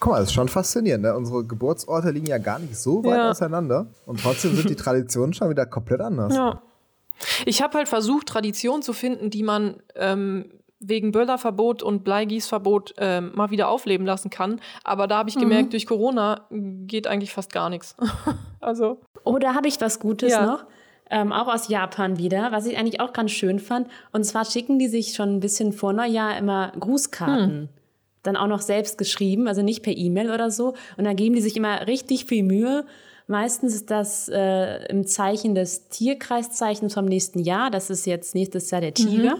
Guck 0.01 0.11
mal, 0.13 0.19
das 0.19 0.27
ist 0.29 0.33
schon 0.33 0.49
faszinierend. 0.49 1.03
Ne? 1.03 1.15
Unsere 1.15 1.45
Geburtsorte 1.45 2.09
liegen 2.11 2.25
ja 2.25 2.39
gar 2.39 2.59
nicht 2.59 2.75
so 2.75 3.03
weit 3.05 3.17
Ja. 3.17 3.29
auseinander. 3.29 3.87
Und 4.05 4.19
trotzdem 4.21 4.53
sind 4.55 4.67
die 4.69 4.75
Traditionen 4.83 5.33
schon 5.33 5.49
wieder 5.49 5.65
komplett 5.65 6.01
anders. 6.01 6.35
Ja. 6.35 6.61
Ich 7.45 7.61
habe 7.61 7.77
halt 7.77 7.87
versucht, 7.87 8.27
Traditionen 8.27 8.81
zu 8.81 8.93
finden, 8.93 9.29
die 9.29 9.43
man 9.43 9.75
ähm, 9.95 10.51
wegen 10.79 11.11
Böllerverbot 11.11 11.83
und 11.83 12.03
Bleigießverbot 12.03 12.95
ähm, 12.97 13.31
mal 13.35 13.51
wieder 13.51 13.69
aufleben 13.69 14.05
lassen 14.07 14.31
kann. 14.31 14.59
Aber 14.83 15.05
da 15.05 15.19
habe 15.19 15.29
ich 15.29 15.37
gemerkt, 15.37 15.73
durch 15.73 15.85
Corona 15.85 16.47
geht 16.49 17.05
eigentlich 17.05 17.31
fast 17.31 17.53
gar 17.53 17.69
nichts. 17.69 17.95
also, 18.59 18.99
Oh, 19.23 19.37
da 19.37 19.53
habe 19.53 19.67
ich 19.67 19.79
was 19.79 19.99
Gutes 19.99 20.31
Ja. 20.31 20.45
noch. 20.47 20.65
Ähm, 21.11 21.31
auch 21.31 21.47
aus 21.53 21.67
Japan 21.67 22.17
wieder, 22.17 22.51
was 22.51 22.65
ich 22.65 22.75
eigentlich 22.77 22.99
auch 23.01 23.13
ganz 23.13 23.29
schön 23.31 23.59
fand. 23.59 23.87
Und 24.13 24.23
zwar 24.23 24.45
schicken 24.45 24.79
die 24.79 24.87
sich 24.87 25.13
schon 25.13 25.35
ein 25.35 25.39
bisschen 25.41 25.73
vor 25.73 25.93
Neujahr 25.93 26.35
immer 26.37 26.71
Grußkarten. 26.79 27.69
Dann 28.23 28.35
auch 28.35 28.47
noch 28.47 28.61
selbst 28.61 28.97
geschrieben, 28.97 29.47
also 29.47 29.61
nicht 29.61 29.83
per 29.83 29.95
E-Mail 29.95 30.31
oder 30.31 30.51
so. 30.51 30.73
Und 30.97 31.05
dann 31.05 31.15
geben 31.15 31.35
die 31.35 31.41
sich 31.41 31.55
immer 31.57 31.87
richtig 31.87 32.25
viel 32.25 32.43
Mühe. 32.43 32.85
Meistens 33.27 33.73
ist 33.73 33.89
das 33.89 34.29
äh, 34.29 34.85
im 34.87 35.07
Zeichen 35.07 35.55
des 35.55 35.87
Tierkreiszeichens 35.87 36.93
vom 36.93 37.05
nächsten 37.05 37.39
Jahr. 37.39 37.71
Das 37.71 37.89
ist 37.89 38.05
jetzt 38.05 38.35
nächstes 38.35 38.69
Jahr 38.71 38.81
der 38.81 38.93
Tiger. 38.93 39.37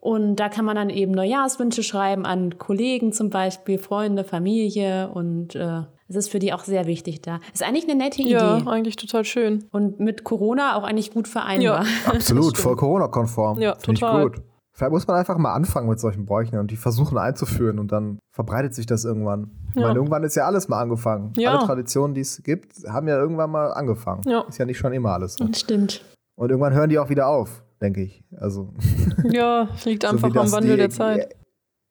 Und 0.00 0.36
da 0.36 0.48
kann 0.48 0.64
man 0.64 0.76
dann 0.76 0.88
eben 0.88 1.12
Neujahrswünsche 1.12 1.82
schreiben 1.82 2.24
an 2.24 2.56
Kollegen 2.56 3.12
zum 3.12 3.28
Beispiel, 3.28 3.78
Freunde, 3.78 4.24
Familie. 4.24 5.10
Und 5.10 5.54
äh, 5.54 5.82
es 6.08 6.16
ist 6.16 6.30
für 6.30 6.38
die 6.38 6.54
auch 6.54 6.64
sehr 6.64 6.86
wichtig 6.86 7.20
da. 7.20 7.40
Ist 7.52 7.62
eigentlich 7.62 7.84
eine 7.84 7.96
nette 7.96 8.22
Idee. 8.22 8.32
ja, 8.32 8.66
eigentlich 8.66 8.96
total 8.96 9.24
schön. 9.24 9.64
Und 9.70 10.00
mit 10.00 10.24
Corona 10.24 10.76
auch 10.76 10.84
eigentlich 10.84 11.12
gut 11.12 11.28
vereinbar. 11.28 11.84
Absolut, 12.06 12.56
voll 12.58 12.76
Corona-konform. 12.76 13.60
Ja, 13.60 13.74
Finde 13.74 13.92
ich 13.92 14.00
total. 14.00 14.30
gut. 14.30 14.42
Vielleicht 14.80 14.92
muss 14.92 15.06
man 15.06 15.18
einfach 15.18 15.36
mal 15.36 15.52
anfangen 15.52 15.90
mit 15.90 16.00
solchen 16.00 16.24
Bräuchen 16.24 16.58
und 16.58 16.70
die 16.70 16.76
versuchen 16.76 17.18
einzuführen 17.18 17.78
und 17.78 17.92
dann 17.92 18.18
verbreitet 18.34 18.74
sich 18.74 18.86
das 18.86 19.04
irgendwann. 19.04 19.50
Ich 19.68 19.74
Ja. 19.76 19.82
meine, 19.82 19.96
irgendwann 19.96 20.22
ist 20.24 20.36
ja 20.36 20.46
alles 20.46 20.68
mal 20.68 20.80
angefangen. 20.80 21.34
Ja. 21.36 21.50
Alle 21.50 21.66
Traditionen, 21.66 22.14
die 22.14 22.22
es 22.22 22.42
gibt, 22.42 22.72
haben 22.88 23.06
ja 23.06 23.18
irgendwann 23.18 23.50
mal 23.50 23.74
angefangen. 23.74 24.22
Ja. 24.26 24.40
Ist 24.48 24.56
ja 24.56 24.64
nicht 24.64 24.78
schon 24.78 24.94
immer 24.94 25.10
alles 25.10 25.34
so. 25.34 25.44
Das 25.46 25.60
stimmt. 25.60 26.02
Und 26.34 26.48
irgendwann 26.48 26.72
hören 26.72 26.88
die 26.88 26.98
auch 26.98 27.10
wieder 27.10 27.26
auf, 27.26 27.62
denke 27.82 28.00
ich. 28.00 28.24
Also, 28.38 28.72
Ja, 29.30 29.68
liegt 29.84 30.02
so 30.04 30.08
einfach 30.08 30.32
wie 30.32 30.38
am 30.38 30.50
Wandel 30.50 30.70
die- 30.70 30.76
der 30.78 30.88
Zeit. 30.90 31.36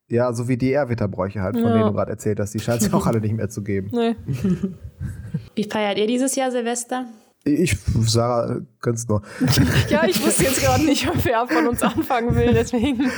Ja, 0.08 0.34
so 0.34 0.48
wie 0.48 0.58
die 0.58 0.72
Ehrwitterbräuche 0.72 1.44
halt, 1.44 1.58
von 1.58 1.66
Ja. 1.68 1.74
denen 1.74 1.86
du 1.90 1.94
gerade 1.94 2.10
erzählt 2.10 2.40
hast. 2.40 2.56
Die 2.56 2.60
scheint 2.60 2.82
es 2.82 2.92
auch 2.92 3.06
alle 3.06 3.22
nicht 3.22 3.36
mehr 3.36 3.50
zu 3.50 3.62
geben. 3.62 3.92
Nee. 3.94 4.16
Wie 5.54 5.64
feiert 5.66 6.00
ihr 6.00 6.08
dieses 6.08 6.36
Jahr 6.36 6.50
Silvester? 6.50 7.06
Ich, 7.56 7.78
Sarah, 7.80 8.62
könnt's 8.82 9.08
nur. 9.10 9.22
Ja, 9.90 10.06
ich 10.06 10.24
wusste 10.24 10.44
jetzt 10.44 10.62
gerade 10.62 10.84
nicht, 10.84 11.08
wer 11.26 11.48
von 11.48 11.68
uns 11.68 11.82
anfangen 11.82 12.36
will, 12.36 12.54
deswegen. 12.54 13.10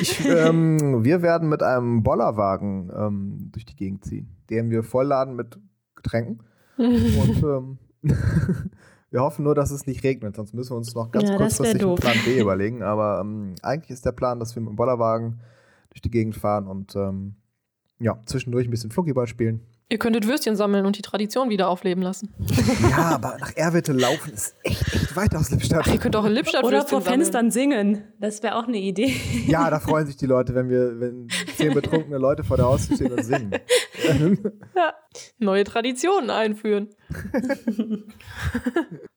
Ich, 0.00 0.24
ähm, 0.24 1.04
wir 1.04 1.22
werden 1.22 1.48
mit 1.48 1.62
einem 1.62 2.02
Bollerwagen 2.02 2.90
ähm, 2.96 3.50
durch 3.52 3.64
die 3.64 3.76
Gegend 3.76 4.04
ziehen, 4.04 4.28
den 4.50 4.70
wir 4.70 4.82
vollladen 4.82 5.36
mit 5.36 5.58
Getränken. 5.96 6.40
Und 6.76 7.42
ähm, 7.42 7.78
wir 9.10 9.20
hoffen 9.20 9.44
nur, 9.44 9.54
dass 9.54 9.70
es 9.70 9.86
nicht 9.86 10.02
regnet, 10.04 10.36
sonst 10.36 10.54
müssen 10.54 10.72
wir 10.72 10.76
uns 10.76 10.94
noch 10.94 11.10
ganz 11.10 11.28
Ja, 11.28 11.36
kurzfristig 11.36 11.82
einen. 11.82 11.94
Plan 11.94 12.16
B 12.24 12.40
überlegen. 12.40 12.82
Aber 12.82 13.20
ähm, 13.20 13.54
eigentlich 13.62 13.90
ist 13.90 14.04
der 14.04 14.12
Plan, 14.12 14.40
dass 14.40 14.54
wir 14.54 14.62
mit 14.62 14.70
dem 14.70 14.76
Bollerwagen 14.76 15.40
durch 15.90 16.02
die 16.02 16.10
Gegend 16.10 16.36
fahren 16.36 16.66
und 16.66 16.96
ähm, 16.96 17.36
ja, 18.00 18.18
zwischendurch 18.26 18.66
ein 18.66 18.70
bisschen 18.70 18.90
Flunkyball 18.90 19.26
spielen. 19.26 19.60
Ihr 19.90 19.98
könntet 19.98 20.26
Würstchen 20.26 20.56
sammeln 20.56 20.86
und 20.86 20.96
die 20.96 21.02
Tradition 21.02 21.50
wieder 21.50 21.68
aufleben 21.68 22.02
lassen. 22.02 22.32
Ja, 22.90 23.14
aber 23.14 23.36
nach 23.38 23.56
Erwitte 23.56 23.92
laufen 23.92 24.32
ist 24.32 24.56
echt, 24.62 24.94
echt 24.94 25.16
weit 25.16 25.34
aus 25.34 25.50
Lippstadt. 25.50 25.84
Ach, 25.84 25.92
ihr 25.92 25.98
könnt 25.98 26.16
auch 26.16 26.24
in 26.24 26.32
Lippstadt 26.32 26.62
Oder 26.62 26.78
Würstchen 26.78 27.00
vor 27.02 27.10
Fenstern 27.10 27.50
singen. 27.50 28.04
Das 28.20 28.42
wäre 28.42 28.56
auch 28.56 28.66
eine 28.68 28.78
Idee. 28.78 29.14
Ja, 29.46 29.68
da 29.68 29.80
freuen 29.80 30.06
sich 30.06 30.16
die 30.16 30.26
Leute, 30.26 30.54
wenn 30.54 30.68
wir, 30.68 31.00
wenn 31.00 31.28
zehn 31.56 31.74
betrunkene 31.74 32.18
Leute 32.18 32.44
vor 32.44 32.56
der 32.56 32.66
Haustür 32.66 32.96
stehen 32.96 33.12
und 33.12 33.24
singen. 33.24 33.52
Ja. 34.76 34.94
Neue 35.38 35.64
Traditionen 35.64 36.30
einführen. 36.30 36.90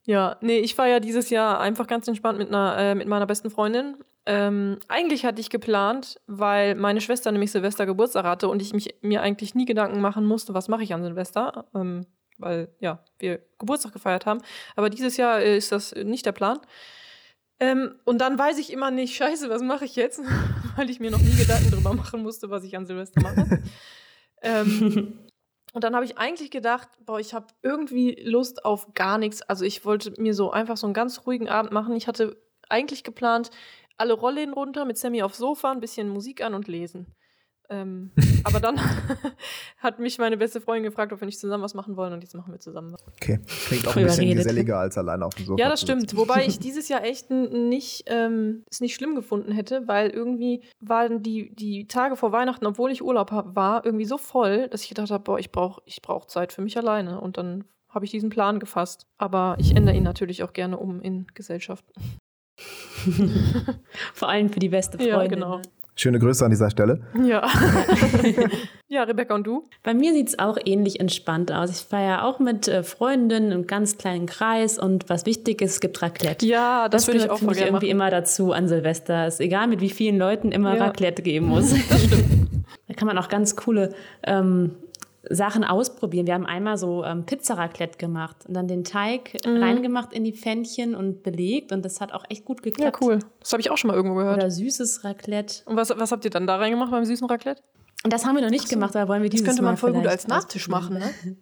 ja, 0.04 0.38
nee, 0.42 0.60
ich 0.60 0.78
war 0.78 0.88
ja 0.88 1.00
dieses 1.00 1.30
Jahr 1.30 1.60
einfach 1.60 1.88
ganz 1.88 2.08
entspannt 2.08 2.38
mit, 2.38 2.50
einer, 2.50 2.78
äh, 2.78 2.96
mit 2.96 3.08
meiner 3.08 3.26
besten 3.26 3.50
Freundin. 3.50 3.96
Ähm, 4.30 4.78
eigentlich 4.90 5.26
hatte 5.26 5.40
ich 5.40 5.50
geplant, 5.50 6.20
weil 6.28 6.76
meine 6.76 7.00
Schwester 7.00 7.32
nämlich 7.32 7.54
Silvester 7.54 7.86
Geburtstag 7.86 8.26
hatte 8.26 8.50
und 8.50 8.62
ich 8.62 8.74
mich, 8.74 8.94
mir 9.02 9.22
eigentlich 9.22 9.56
nie 9.56 9.64
Gedanken 9.64 10.02
machen 10.02 10.26
musste, 10.26 10.54
was 10.54 10.68
mache 10.68 10.84
ich 10.84 10.94
an 10.94 11.02
Silvester, 11.02 11.66
ähm, 11.74 12.06
weil 12.38 12.68
ja, 12.82 13.06
wir 13.20 13.40
Geburtstag 13.58 13.94
gefeiert 13.94 14.26
haben. 14.26 14.42
Aber 14.76 14.90
dieses 14.90 15.16
Jahr 15.16 15.40
äh, 15.40 15.56
ist 15.56 15.72
das 15.72 15.96
nicht 15.96 16.26
der 16.26 16.34
Plan. 16.34 16.60
Ähm, 17.62 17.96
und 18.04 18.20
dann 18.20 18.38
weiß 18.38 18.58
ich 18.58 18.74
immer 18.74 18.92
nicht, 18.92 19.16
scheiße, 19.16 19.50
was 19.50 19.62
mache 19.62 19.86
ich 19.86 19.96
jetzt? 19.96 20.20
weil 20.76 20.90
ich 20.90 21.00
mir 21.00 21.10
noch 21.10 21.22
nie 21.22 21.38
Gedanken 21.38 21.72
darüber 21.72 21.94
machen 21.94 22.22
musste, 22.22 22.50
was 22.50 22.66
ich 22.66 22.76
an 22.76 22.86
Silvester 22.86 23.22
mache. 23.22 23.64
ähm, 24.42 25.20
und 25.72 25.84
dann 25.86 25.96
habe 25.96 26.04
ich 26.04 26.18
eigentlich 26.18 26.52
gedacht, 26.52 26.90
boah, 27.06 27.22
ich 27.22 27.34
habe 27.34 27.48
irgendwie 27.64 28.22
Lust 28.26 28.66
auf 28.66 28.94
gar 28.94 29.20
nichts. 29.20 29.42
Also 29.42 29.64
ich 29.64 29.86
wollte 29.86 30.22
mir 30.22 30.34
so 30.34 30.52
einfach 30.52 30.76
so 30.76 30.86
einen 30.86 30.94
ganz 30.94 31.26
ruhigen 31.26 31.48
Abend 31.48 31.72
machen. 31.72 31.96
Ich 31.96 32.10
hatte 32.10 32.36
eigentlich 32.70 33.06
geplant, 33.06 33.52
alle 33.98 34.14
Rollläden 34.14 34.54
runter, 34.54 34.86
mit 34.86 34.98
Sammy 34.98 35.22
aufs 35.22 35.38
Sofa, 35.38 35.72
ein 35.72 35.80
bisschen 35.80 36.10
Musik 36.10 36.42
an 36.42 36.54
und 36.54 36.68
lesen. 36.68 37.08
Ähm, 37.70 38.12
aber 38.46 38.60
dann 38.60 38.80
hat 39.78 40.00
mich 40.00 40.18
meine 40.20 40.38
beste 40.38 40.62
Freundin 40.62 40.84
gefragt, 40.84 41.12
ob 41.12 41.20
wir 41.20 41.26
nicht 41.26 41.40
zusammen 41.40 41.64
was 41.64 41.74
machen 41.74 41.98
wollen 41.98 42.14
und 42.14 42.22
jetzt 42.22 42.34
machen 42.34 42.54
wir 42.54 42.60
zusammen 42.60 42.94
was. 42.94 43.06
Okay, 43.08 43.40
klingt 43.68 43.88
auch 43.88 43.96
ein 43.96 44.06
bisschen 44.06 44.34
geselliger 44.36 44.80
als 44.80 44.98
alleine 44.98 45.26
auf 45.26 45.36
dem 45.36 45.46
Sofa. 45.46 45.62
Ja, 45.62 45.70
das 45.70 45.82
stimmt. 45.82 46.16
Wobei 46.16 46.46
ich 46.46 46.60
dieses 46.60 46.88
Jahr 46.88 47.04
echt 47.04 47.30
nicht, 47.30 48.04
ähm, 48.08 48.64
es 48.70 48.80
nicht 48.80 48.96
schlimm 48.96 49.16
gefunden 49.16 49.52
hätte, 49.52 49.88
weil 49.88 50.10
irgendwie 50.10 50.64
waren 50.80 51.22
die, 51.24 51.54
die 51.56 51.88
Tage 51.88 52.16
vor 52.16 52.32
Weihnachten, 52.32 52.66
obwohl 52.66 52.92
ich 52.92 53.04
Urlaub 53.04 53.32
hab, 53.32 53.56
war, 53.56 53.86
irgendwie 53.86 54.06
so 54.06 54.18
voll, 54.18 54.70
dass 54.70 54.84
ich 54.84 54.90
gedacht 54.90 55.12
habe, 55.12 55.24
boah, 55.24 55.40
ich 55.40 55.52
brauche 55.52 55.82
ich 55.86 56.02
brauch 56.02 56.26
Zeit 56.26 56.54
für 56.54 56.62
mich 56.62 56.78
alleine. 56.78 57.20
Und 57.20 57.38
dann 57.38 57.66
habe 57.90 58.06
ich 58.06 58.12
diesen 58.12 58.30
Plan 58.30 58.60
gefasst. 58.60 59.08
Aber 59.18 59.58
ich 59.60 59.76
ändere 59.76 59.96
ihn 59.96 60.04
natürlich 60.04 60.44
auch 60.44 60.54
gerne 60.54 60.78
um 60.78 61.02
in 61.02 61.28
Gesellschaft. 61.34 61.84
Vor 64.14 64.30
allem 64.30 64.50
für 64.50 64.60
die 64.60 64.70
beste 64.70 64.98
Freundin. 64.98 65.14
Ja, 65.14 65.28
genau. 65.28 65.62
Schöne 66.00 66.20
Grüße 66.20 66.46
an 66.46 66.52
dieser 66.52 66.70
Stelle. 66.70 67.02
Ja. 67.24 67.48
ja, 68.88 69.02
Rebecca 69.02 69.34
und 69.34 69.48
du? 69.48 69.68
Bei 69.82 69.96
mir 69.96 70.14
sieht 70.14 70.28
es 70.28 70.38
auch 70.38 70.60
ähnlich 70.64 71.00
entspannt 71.00 71.52
aus. 71.52 71.72
Ich 71.72 71.88
feiere 71.88 72.24
auch 72.24 72.38
mit 72.38 72.68
äh, 72.68 72.84
Freundinnen 72.84 73.52
im 73.52 73.66
ganz 73.66 73.98
kleinen 73.98 74.28
Kreis 74.28 74.78
und 74.78 75.10
was 75.10 75.26
wichtig 75.26 75.60
ist, 75.60 75.72
es 75.72 75.80
gibt 75.80 76.00
Raclette. 76.04 76.46
Ja, 76.46 76.88
das, 76.88 77.08
würde 77.08 77.18
ich 77.18 77.24
gehört 77.24 77.42
auch 77.42 77.44
voll 77.44 77.56
gerne 77.56 77.70
irgendwie 77.70 77.88
machen. 77.88 77.96
immer 77.96 78.12
dazu 78.12 78.52
an 78.52 78.68
Silvester. 78.68 79.26
Ist 79.26 79.40
egal, 79.40 79.66
mit 79.68 79.82
wie 79.82 79.90
vielen 79.90 80.20
Leuten 80.20 80.52
immer 80.52 80.76
Ja. 80.78 80.86
Raclette 80.86 81.24
geben 81.24 81.48
muss. 81.48 81.74
Das 81.90 82.04
stimmt. 82.06 82.26
Da 82.88 82.94
kann 82.94 83.08
man 83.08 83.18
auch 83.18 83.28
ganz 83.28 83.56
coole 83.56 83.96
ähm, 84.22 84.76
Sachen 85.30 85.64
ausprobieren. 85.64 86.28
Wir 86.28 86.34
haben 86.34 86.46
einmal 86.46 86.78
so 86.78 87.04
ähm, 87.04 87.26
Pizza-Raclette 87.26 87.98
gemacht 87.98 88.38
und 88.48 88.54
dann 88.54 88.68
den 88.68 88.84
Teig 88.84 89.34
Mhm. 89.46 89.62
reingemacht 89.64 90.14
in 90.14 90.24
die 90.24 90.34
Pfännchen 90.34 90.96
und 90.96 91.24
belegt 91.24 91.72
und 91.72 91.84
das 91.84 92.00
hat 92.02 92.12
auch 92.14 92.24
echt 92.30 92.46
gut 92.46 92.60
Ja, 92.60 92.72
geklappt. 92.72 92.98
cool. 93.02 93.20
Das 93.40 93.52
habe 93.54 93.62
ich 93.62 93.70
auch 93.72 93.78
schon 93.78 93.90
mal 93.90 93.94
irgendwo 93.96 94.16
gehört. 94.16 94.38
Oder 94.38 94.50
süßes 94.52 95.04
Raclette. 95.04 95.64
Und 95.66 95.76
was, 95.76 95.90
was 95.90 96.12
habt 96.12 96.24
ihr 96.26 96.32
dann 96.32 96.48
da 96.48 96.56
reingemacht 96.58 96.92
beim 96.92 97.06
süßen 97.06 97.28
Raclette? 97.28 97.62
Das 98.04 98.26
haben 98.26 98.36
wir 98.36 98.44
noch 98.44 98.50
nicht 98.52 98.70
gemacht, 98.70 98.96
aber 98.96 99.10
wollen 99.10 99.24
wir 99.24 99.30
Das 99.30 99.38
dieses 99.38 99.48
könnte 99.48 99.64
man 99.64 99.74
Mal 99.74 99.78
voll 99.78 99.94
gut 99.94 100.08
als 100.08 100.28
Nachtisch 100.28 100.68
machen, 100.70 100.98
ne? 101.00 101.10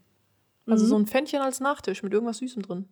Also 0.67 0.85
Mhm. 0.85 0.89
so 0.89 0.95
ein 0.97 1.05
Pfännchen 1.05 1.41
als 1.41 1.59
Nachtisch 1.59 2.01
mit 2.01 2.11
irgendwas 2.13 2.37
Süßem 2.39 2.63
drin. 2.63 2.85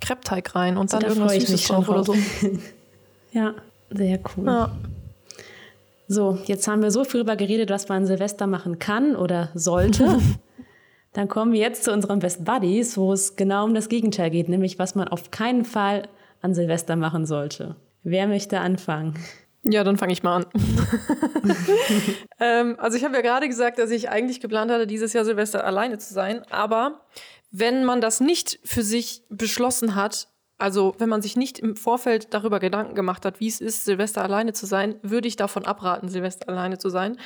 Kreppteig 0.00 0.54
rein 0.54 0.78
und 0.78 0.92
dann 0.92 1.00
da 1.00 1.08
irgendwas 1.08 1.34
Süßes 1.34 1.62
schon 1.62 1.76
drauf 1.84 1.88
oder 1.90 2.04
so. 2.04 2.14
Ja, 3.32 3.54
sehr 3.90 4.18
cool. 4.36 4.46
Ja. 4.46 4.70
So, 6.10 6.38
jetzt 6.46 6.66
haben 6.66 6.82
wir 6.82 6.90
so 6.90 7.04
viel 7.04 7.20
darüber 7.20 7.36
geredet, 7.36 7.68
was 7.68 7.86
man 7.88 7.98
an 7.98 8.06
Silvester 8.06 8.46
machen 8.46 8.78
kann 8.78 9.14
oder 9.14 9.50
sollte. 9.54 10.18
Dann 11.12 11.28
kommen 11.28 11.52
wir 11.52 11.60
jetzt 11.60 11.84
zu 11.84 11.92
unseren 11.92 12.18
Best 12.18 12.46
Buddies, 12.46 12.96
wo 12.96 13.12
es 13.12 13.36
genau 13.36 13.64
um 13.64 13.74
das 13.74 13.90
Gegenteil 13.90 14.30
geht, 14.30 14.48
nämlich 14.48 14.78
was 14.78 14.94
man 14.94 15.08
auf 15.08 15.30
keinen 15.30 15.66
Fall 15.66 16.08
an 16.40 16.54
Silvester 16.54 16.96
machen 16.96 17.26
sollte. 17.26 17.76
Wer 18.04 18.26
möchte 18.26 18.60
anfangen? 18.60 19.18
Ja, 19.64 19.84
dann 19.84 19.98
fange 19.98 20.12
ich 20.12 20.22
mal 20.22 20.36
an. 20.36 20.46
ähm, 22.40 22.76
also 22.78 22.96
ich 22.96 23.04
habe 23.04 23.16
ja 23.16 23.20
gerade 23.20 23.48
gesagt, 23.48 23.78
dass 23.78 23.90
ich 23.90 24.08
eigentlich 24.08 24.40
geplant 24.40 24.70
hatte, 24.70 24.86
dieses 24.86 25.12
Jahr 25.12 25.24
Silvester 25.24 25.64
alleine 25.64 25.98
zu 25.98 26.14
sein. 26.14 26.42
Aber 26.50 27.02
wenn 27.50 27.84
man 27.84 28.00
das 28.00 28.20
nicht 28.20 28.60
für 28.64 28.82
sich 28.82 29.24
beschlossen 29.28 29.94
hat, 29.94 30.28
also 30.58 30.94
wenn 30.98 31.08
man 31.08 31.22
sich 31.22 31.36
nicht 31.36 31.58
im 31.58 31.76
Vorfeld 31.76 32.34
darüber 32.34 32.58
Gedanken 32.60 32.94
gemacht 32.94 33.24
hat, 33.24 33.40
wie 33.40 33.48
es 33.48 33.60
ist, 33.60 33.84
Silvester 33.84 34.22
alleine 34.22 34.52
zu 34.52 34.66
sein, 34.66 34.96
würde 35.02 35.28
ich 35.28 35.36
davon 35.36 35.64
abraten, 35.64 36.08
Silvester 36.08 36.48
alleine 36.48 36.78
zu 36.78 36.90
sein. 36.90 37.16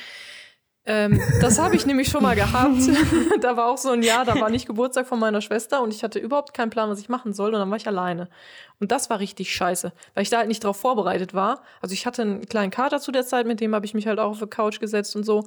Ähm, 0.85 1.21
das 1.39 1.59
habe 1.59 1.77
ich 1.77 1.85
nämlich 1.85 2.09
schon 2.09 2.23
mal 2.23 2.35
gehabt. 2.35 2.77
da 3.41 3.55
war 3.55 3.67
auch 3.67 3.77
so 3.77 3.91
ein 3.91 4.03
Jahr, 4.03 4.25
da 4.25 4.39
war 4.39 4.49
nicht 4.49 4.67
Geburtstag 4.67 5.07
von 5.07 5.17
meiner 5.17 5.39
Schwester 5.39 5.81
und 5.81 5.93
ich 5.93 6.03
hatte 6.03 6.19
überhaupt 6.19 6.53
keinen 6.53 6.71
Plan, 6.71 6.89
was 6.89 6.99
ich 6.99 7.07
machen 7.07 7.33
soll 7.33 7.53
und 7.53 7.59
dann 7.59 7.69
war 7.69 7.77
ich 7.77 7.87
alleine. 7.87 8.27
Und 8.79 8.91
das 8.91 9.09
war 9.09 9.19
richtig 9.19 9.53
scheiße, 9.53 9.93
weil 10.13 10.23
ich 10.23 10.29
da 10.29 10.39
halt 10.39 10.49
nicht 10.49 10.63
drauf 10.63 10.75
vorbereitet 10.75 11.33
war. 11.33 11.61
Also 11.81 11.93
ich 11.93 12.05
hatte 12.05 12.21
einen 12.21 12.45
kleinen 12.47 12.71
Kater 12.71 12.99
zu 12.99 13.13
der 13.13 13.25
Zeit, 13.25 13.47
mit 13.47 13.61
dem 13.61 13.73
habe 13.73 13.85
ich 13.85 13.93
mich 13.93 14.07
halt 14.07 14.19
auch 14.19 14.31
auf 14.31 14.39
die 14.39 14.47
Couch 14.47 14.81
gesetzt 14.81 15.15
und 15.15 15.23
so. 15.23 15.45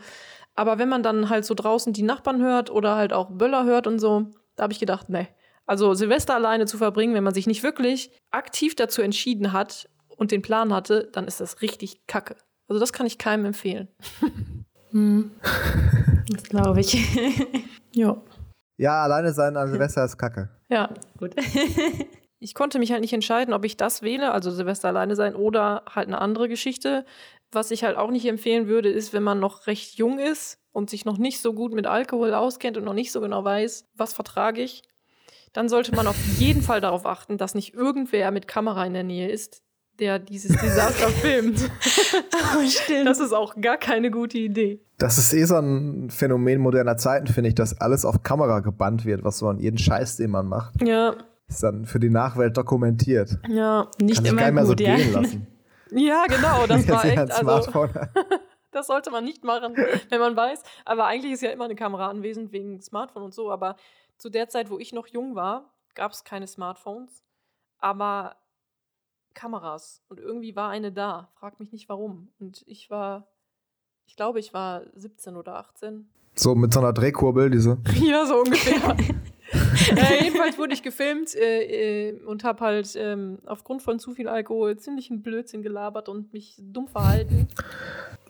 Aber 0.55 0.79
wenn 0.79 0.89
man 0.89 1.03
dann 1.03 1.29
halt 1.29 1.45
so 1.45 1.53
draußen 1.53 1.93
die 1.93 2.03
Nachbarn 2.03 2.41
hört 2.41 2.71
oder 2.71 2.97
halt 2.97 3.13
auch 3.13 3.29
Böller 3.31 3.65
hört 3.65 3.87
und 3.87 3.99
so, 3.99 4.27
da 4.57 4.63
habe 4.63 4.73
ich 4.73 4.81
gedacht, 4.81 5.11
nee. 5.11 5.29
Also 5.67 5.95
Silvester 5.95 6.35
alleine 6.35 6.67
zu 6.67 6.79
verbringen, 6.79 7.15
wenn 7.15 7.25
man 7.25 7.35
sich 7.35 7.47
nicht 7.47 7.63
wirklich 7.63 8.11
aktiv 8.31 8.77
dazu 8.77 9.03
entschieden 9.03 9.53
hat 9.53 9.89
und 10.17 10.31
den 10.31 10.43
Plan 10.43 10.73
hatte, 10.73 11.09
dann 11.13 11.27
ist 11.27 11.41
das 11.41 11.61
richtig 11.61 12.07
kacke. 12.07 12.37
Also 12.69 12.81
das 12.81 12.93
kann 12.93 13.07
ich 13.07 13.19
keinem 13.19 13.45
empfehlen. 13.47 13.89
Das 16.29 16.45
glaube 16.45 16.81
ich. 16.81 16.97
Ja. 17.93 18.17
Ja, 18.79 19.03
alleine 19.03 19.33
sein 19.33 19.57
an 19.57 19.71
Silvester 19.71 20.05
ist 20.05 20.19
kacke. 20.19 20.51
Ja, 20.69 20.91
Gut. 21.19 21.35
ich 22.41 22.55
konnte 22.55 22.79
mich 22.79 22.93
halt 22.93 23.01
nicht 23.01 23.13
entscheiden, 23.13 23.55
ob 23.55 23.65
ich 23.65 23.77
das 23.77 24.03
wähle, 24.03 24.33
also 24.33 24.51
Silvester 24.51 24.89
alleine 24.89 25.17
sein 25.17 25.35
oder 25.35 25.83
halt 25.89 26.09
eine 26.09 26.21
andere 26.21 26.49
Geschichte. 26.49 27.05
Was 27.53 27.71
ich 27.71 27.85
halt 27.85 27.97
auch 27.97 28.11
nicht 28.11 28.27
empfehlen 28.27 28.69
würde, 28.69 28.91
ist, 28.91 29.13
wenn 29.13 29.23
man 29.23 29.41
noch 29.41 29.67
recht 29.67 29.97
jung 29.97 30.19
ist 30.19 30.59
und 30.73 30.91
sich 30.91 31.05
noch 31.05 31.17
nicht 31.17 31.41
so 31.41 31.55
gut 31.55 31.73
mit 31.73 31.87
Alkohol 31.87 32.35
auskennt 32.35 32.77
und 32.77 32.85
noch 32.85 32.93
nicht 32.93 33.13
so 33.13 33.21
genau 33.21 33.45
weiß, 33.45 33.87
was 33.95 34.13
vertrage 34.13 34.63
ich, 34.63 34.83
dann 35.57 35.69
sollte 35.69 35.95
man 35.95 36.07
auf 36.07 36.17
jeden 36.39 36.63
Fall 36.63 36.81
darauf 36.81 37.07
achten, 37.07 37.39
dass 37.39 37.55
nicht 37.55 37.75
irgendwer 37.75 38.31
mit 38.31 38.47
Kamera 38.49 38.85
in 38.87 38.93
der 38.95 39.05
Nähe 39.05 39.29
ist, 39.31 39.63
der 39.99 40.19
dieses 40.19 40.57
Desaster 40.61 41.09
filmt. 41.23 41.71
Oh, 42.55 42.67
stimmt. 42.69 43.07
Das 43.09 43.19
ist 43.21 43.33
auch 43.33 43.55
gar 43.61 43.79
keine 43.79 44.11
gute 44.11 44.39
Idee. 44.39 44.81
Das 44.99 45.19
ist 45.19 45.33
eh 45.33 45.45
so 45.45 45.57
ein 45.57 46.11
Phänomen 46.11 46.61
moderner 46.61 46.97
Zeiten, 46.97 47.27
finde 47.27 47.49
ich, 47.49 47.55
dass 47.55 47.81
alles 47.81 48.05
auf 48.05 48.23
Kamera 48.23 48.61
gebannt 48.61 49.05
wird, 49.05 49.25
was 49.25 49.39
so 49.39 49.49
an 49.49 49.59
jeden 49.59 49.79
Scheiß, 49.79 50.17
den 50.17 50.31
man 50.31 50.47
macht, 50.47 50.75
Ja, 50.83 51.15
ist 51.49 51.63
dann 51.63 51.87
für 51.87 52.01
die 52.01 52.11
Nachwelt 52.11 52.57
dokumentiert. 52.57 53.39
ja. 53.49 53.89
Nicht 54.01 54.17
Kann 54.17 54.27
immer 54.27 54.41
keiner 54.43 54.53
mehr 54.53 54.67
so 54.67 54.75
ja. 54.75 54.97
gehen 54.97 55.13
lassen. 55.13 55.47
Ja, 55.93 56.25
genau, 56.27 56.67
das 56.67 56.89
war 56.89 57.05
echt. 57.05 57.17
ein 57.17 57.31
Also, 57.31 57.43
Smartphone. 57.43 57.91
Das 58.73 58.89
sollte 58.89 59.13
man 59.13 59.23
nicht 59.25 59.45
machen, 59.45 59.77
wenn 60.11 60.19
man 60.19 60.37
weiß. 60.37 60.63
Aber 60.85 61.07
eigentlich 61.07 61.33
ist 61.33 61.43
ja 61.43 61.51
immer 61.51 61.67
eine 61.67 61.77
Kamera 61.77 62.09
anwesend 62.09 62.51
wegen 62.51 62.81
Smartphone 62.83 63.23
und 63.23 63.33
so. 63.33 63.53
Aber 63.53 63.77
zu 64.19 64.31
der 64.31 64.49
Zeit, 64.49 64.71
wo 64.71 64.79
ich 64.79 64.93
noch 64.93 65.07
jung 65.07 65.35
war, 65.35 65.73
gab 65.95 66.13
es 66.13 66.25
keine 66.25 66.47
Smartphones, 66.47 67.25
aber 67.79 68.37
Kameras. 69.35 70.03
Und 70.09 70.19
irgendwie 70.19 70.57
war 70.57 70.71
eine 70.71 70.91
da. 70.91 71.31
Frag 71.35 71.61
mich 71.61 71.71
nicht 71.71 71.89
warum. 71.89 72.29
Und 72.41 72.65
ich 72.67 72.91
war, 72.91 73.29
ich 74.07 74.17
glaube, 74.17 74.41
ich 74.41 74.53
war 74.53 74.83
17 74.95 75.37
oder 75.37 75.57
18. 75.57 76.09
So 76.35 76.55
mit 76.55 76.73
so 76.73 76.81
einer 76.81 76.93
Drehkurbel, 76.93 77.51
diese. 77.51 77.79
Ja, 78.03 78.27
so 78.27 78.39
ungefähr. 78.39 78.97
äh, 79.97 80.25
jedenfalls 80.25 80.59
wurde 80.59 80.75
ich 80.75 80.83
gefilmt 80.83 81.35
äh, 81.35 82.09
äh, 82.11 82.21
und 82.25 82.45
habe 82.45 82.65
halt 82.65 82.95
ähm, 82.97 83.39
aufgrund 83.47 83.83
von 83.83 83.99
zu 83.99 84.15
viel 84.15 84.29
Alkohol 84.29 84.77
ziemlichen 84.79 85.23
Blödsinn 85.23 85.63
gelabert 85.63 86.09
und 86.09 86.33
mich 86.33 86.57
dumm 86.59 86.89
verhalten. 86.89 87.49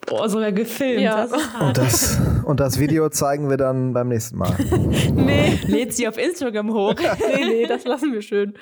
Boah, 0.06 0.28
sogar 0.28 0.52
gefilmt. 0.52 1.02
Ja. 1.02 1.26
Das 1.26 1.32
Und 1.60 1.78
das, 1.78 2.20
und 2.44 2.60
das 2.60 2.78
Video 2.78 3.08
zeigen 3.08 3.50
wir 3.50 3.56
dann 3.56 3.92
beim 3.92 4.08
nächsten 4.08 4.38
Mal. 4.38 4.56
Nee, 5.14 5.58
Lädt 5.66 5.94
sie 5.94 6.06
auf 6.06 6.16
Instagram 6.18 6.72
hoch. 6.72 6.94
nee, 7.34 7.44
nee, 7.44 7.66
das 7.66 7.84
lassen 7.84 8.12
wir 8.12 8.22
schön. 8.22 8.54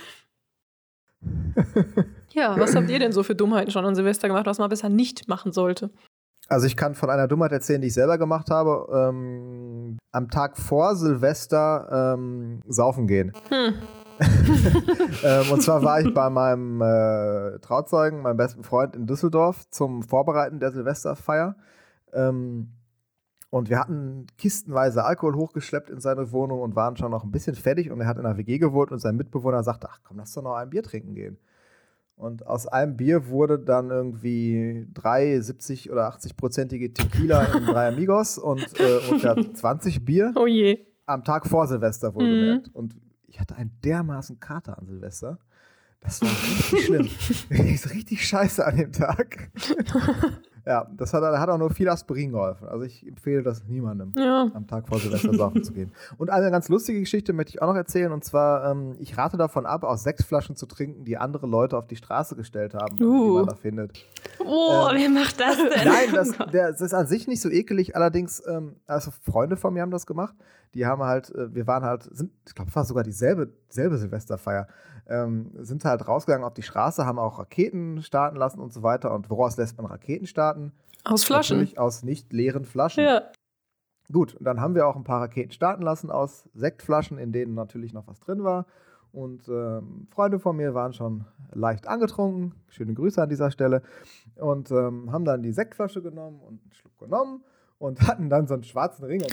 Ja, 2.35 2.59
was 2.59 2.75
habt 2.75 2.91
ihr 2.91 2.99
denn 2.99 3.13
so 3.13 3.23
für 3.23 3.37
Dummheiten 3.37 3.71
schon 3.71 3.85
an 3.85 3.95
Silvester 3.95 4.27
gemacht, 4.27 4.47
was 4.47 4.59
man 4.59 4.69
besser 4.69 4.89
nicht 4.89 5.29
machen 5.29 5.53
sollte? 5.53 5.91
Also 6.49 6.67
ich 6.67 6.77
kann 6.77 6.97
von 6.97 7.09
einer 7.09 7.29
Dummheit 7.29 7.53
erzählen, 7.53 7.81
die 7.81 7.87
ich 7.87 7.95
selber 7.95 8.19
gemacht 8.19 8.51
habe. 8.51 8.89
Ähm, 8.93 9.99
am 10.11 10.29
Tag 10.31 10.59
vor 10.59 10.97
Silvester 10.97 12.17
ähm, 12.17 12.61
saufen 12.67 13.07
gehen. 13.07 13.33
Hm. 13.51 13.75
ähm, 15.25 15.51
und 15.51 15.63
zwar 15.63 15.83
war 15.83 16.01
ich 16.01 16.13
bei 16.15 16.31
meinem 16.31 16.81
äh, 16.81 17.59
Trauzeugen, 17.61 18.23
meinem 18.23 18.37
besten 18.37 18.63
Freund 18.63 18.95
in 18.95 19.07
Düsseldorf 19.07 19.69
zum 19.71 20.03
Vorbereiten 20.03 20.61
der 20.61 20.73
Silvesterfeier. 20.73 21.57
Ähm, 22.13 22.71
Und 23.51 23.71
wir 23.71 23.79
hatten 23.79 24.27
kistenweise 24.37 25.05
Alkohol 25.05 25.37
hochgeschleppt 25.37 25.89
in 25.89 26.01
seine 26.01 26.33
Wohnung 26.33 26.61
und 26.61 26.75
waren 26.75 26.97
schon 26.97 27.13
noch 27.13 27.23
ein 27.23 27.31
bisschen 27.31 27.55
fertig. 27.55 27.91
Und 27.91 28.01
er 28.01 28.09
hat 28.09 28.19
in 28.19 28.27
einer 28.27 28.37
WG 28.37 28.59
gewohnt 28.59 28.91
und 28.91 28.99
sein 28.99 29.17
Mitbewohner 29.17 29.63
sagte, 29.63 29.89
ach 29.91 30.01
komm, 30.03 30.17
lass 30.17 30.33
doch 30.33 30.43
noch 30.43 30.55
ein 30.55 30.71
Bier 30.71 30.83
trinken 30.83 31.15
gehen. 31.15 31.39
Und 32.17 32.47
aus 32.47 32.67
einem 32.67 32.97
Bier 32.97 33.29
wurde 33.29 33.59
dann 33.59 33.91
irgendwie 33.91 34.87
drei 34.93 35.41
70 35.41 35.91
oder 35.91 36.09
80-prozentige 36.09 36.95
Tequila 36.95 37.45
in 37.57 37.67
drei 37.67 37.89
Amigos 37.93 38.39
und 38.39 38.65
äh, 38.79 38.99
ungefähr 39.09 39.37
20 39.55 40.05
Bier. 40.05 40.33
Oh 40.37 40.47
je. 40.47 40.79
Am 41.07 41.23
Tag 41.23 41.47
vor 41.47 41.67
Silvester 41.67 42.15
wohlgemerkt. 42.15 42.69
Mhm. 42.69 42.73
Und 42.73 42.97
ich 43.35 43.41
hatte 43.41 43.57
einen 43.57 43.73
dermaßen 43.83 44.39
Kater 44.39 44.79
an 44.79 44.87
Silvester. 44.87 45.41
Das 45.99 46.23
war 46.23 46.31
richtig 46.31 46.85
schlimm. 46.85 47.11
richtig 47.91 48.29
scheiße 48.29 48.65
an 48.65 48.77
dem 48.77 48.93
Tag. 48.93 49.51
Ja, 50.67 50.87
das 50.97 51.13
hat, 51.13 51.23
hat 51.23 51.49
auch 51.51 51.59
nur 51.59 51.71
viel 51.71 51.89
Aspirin 51.89 52.33
geholfen. 52.33 52.67
Also 52.69 52.85
ich 52.85 53.07
empfehle 53.07 53.43
das 53.43 53.65
niemandem, 53.65 54.13
ja. 54.17 54.51
am 54.55 54.67
Tag 54.67 54.89
vor 54.89 54.99
Silvester 54.99 55.35
saufen 55.35 55.63
zu 55.63 55.73
gehen. 55.75 55.93
Und 56.17 56.31
eine 56.31 56.51
ganz 56.51 56.71
lustige 56.71 57.01
Geschichte 57.01 57.35
möchte 57.35 57.51
ich 57.51 57.63
auch 57.63 57.67
noch 57.67 57.77
erzählen. 57.77 58.13
Und 58.13 58.25
zwar, 58.25 58.71
ähm, 58.71 58.97
ich 58.99 59.19
rate 59.19 59.37
davon 59.37 59.67
ab, 59.67 59.85
aus 59.85 60.03
sechs 60.03 60.25
Flaschen 60.25 60.57
zu 60.57 60.65
trinken, 60.65 61.05
die 61.05 61.19
andere 61.19 61.47
Leute 61.47 61.77
auf 61.77 61.87
die 61.87 61.97
Straße 61.97 62.35
gestellt 62.35 62.75
haben, 62.75 62.95
uh. 63.03 63.25
die 63.25 63.37
man 63.37 63.47
da 63.47 63.55
findet. 63.55 63.93
Oh, 64.39 64.89
ähm, 64.91 64.97
wer 64.97 65.09
macht 65.11 65.39
das 65.39 65.57
denn? 65.57 65.87
Nein, 65.87 66.09
das, 66.15 66.33
der, 66.53 66.73
das, 66.73 66.81
ist 66.81 66.95
an 66.95 67.07
sich 67.07 67.29
nicht 67.29 67.43
so 67.43 67.51
ekelig. 67.51 67.95
Allerdings, 67.95 68.43
ähm, 68.47 68.77
also 68.87 69.11
Freunde 69.11 69.57
von 69.57 69.75
mir 69.75 69.83
haben 69.83 69.91
das 69.91 70.07
gemacht. 70.07 70.35
Die 70.73 70.87
haben 70.87 71.03
halt, 71.03 71.31
äh, 71.35 71.55
wir 71.55 71.67
waren 71.67 71.85
halt, 71.85 72.05
sind, 72.11 72.33
ich 72.49 72.55
glaube, 72.55 72.71
es 72.71 72.77
war 72.77 72.85
sogar 72.85 73.05
dieselbe, 73.05 73.53
dieselbe 73.69 73.99
Silvesterfeier 73.99 74.67
ähm, 75.09 75.51
sind 75.59 75.85
halt 75.85 76.07
rausgegangen 76.07 76.47
auf 76.47 76.55
die 76.55 76.63
Straße, 76.63 77.05
haben 77.05 77.19
auch 77.19 77.39
Raketen 77.39 78.03
starten 78.03 78.37
lassen 78.37 78.61
und 78.61 78.73
so 78.73 78.83
weiter. 78.83 79.13
Und 79.13 79.31
woraus 79.31 79.57
lässt 79.57 79.77
man 79.77 79.87
Raketen 79.87 80.27
starten? 80.27 80.73
Aus 81.05 81.25
Flaschen. 81.25 81.59
Natürlich 81.59 81.79
aus 81.79 82.03
nicht 82.03 82.33
leeren 82.33 82.65
Flaschen. 82.65 83.05
Ja. 83.05 83.23
Gut, 84.13 84.37
dann 84.41 84.61
haben 84.61 84.75
wir 84.75 84.87
auch 84.87 84.97
ein 84.97 85.05
paar 85.05 85.21
Raketen 85.23 85.53
starten 85.53 85.83
lassen 85.83 86.11
aus 86.11 86.49
Sektflaschen, 86.55 87.19
in 87.19 87.33
denen 87.33 87.55
natürlich 87.55 87.93
noch 87.93 88.07
was 88.07 88.21
drin 88.21 88.45
war. 88.45 88.67
Und 89.13 89.49
ähm, 89.49 90.09
Freunde 90.11 90.39
von 90.41 90.57
mir 90.57 90.75
waren 90.75 90.93
schon 90.93 91.25
leicht 91.53 91.87
angetrunken. 91.87 92.55
Schöne 92.69 92.95
Grüße 92.95 93.23
an 93.23 93.29
dieser 93.29 93.51
Stelle. 93.51 93.83
Und 94.37 94.71
ähm, 94.71 95.13
haben 95.13 95.25
dann 95.25 95.43
die 95.43 95.53
Sektflasche 95.53 96.03
genommen 96.03 96.41
und 96.41 96.61
einen 96.63 96.73
Schluck 96.73 96.99
genommen 96.99 97.45
und 97.79 98.01
hatten 98.09 98.29
dann 98.29 98.47
so 98.47 98.55
einen 98.55 98.65
schwarzen 98.65 99.05
Ring. 99.05 99.23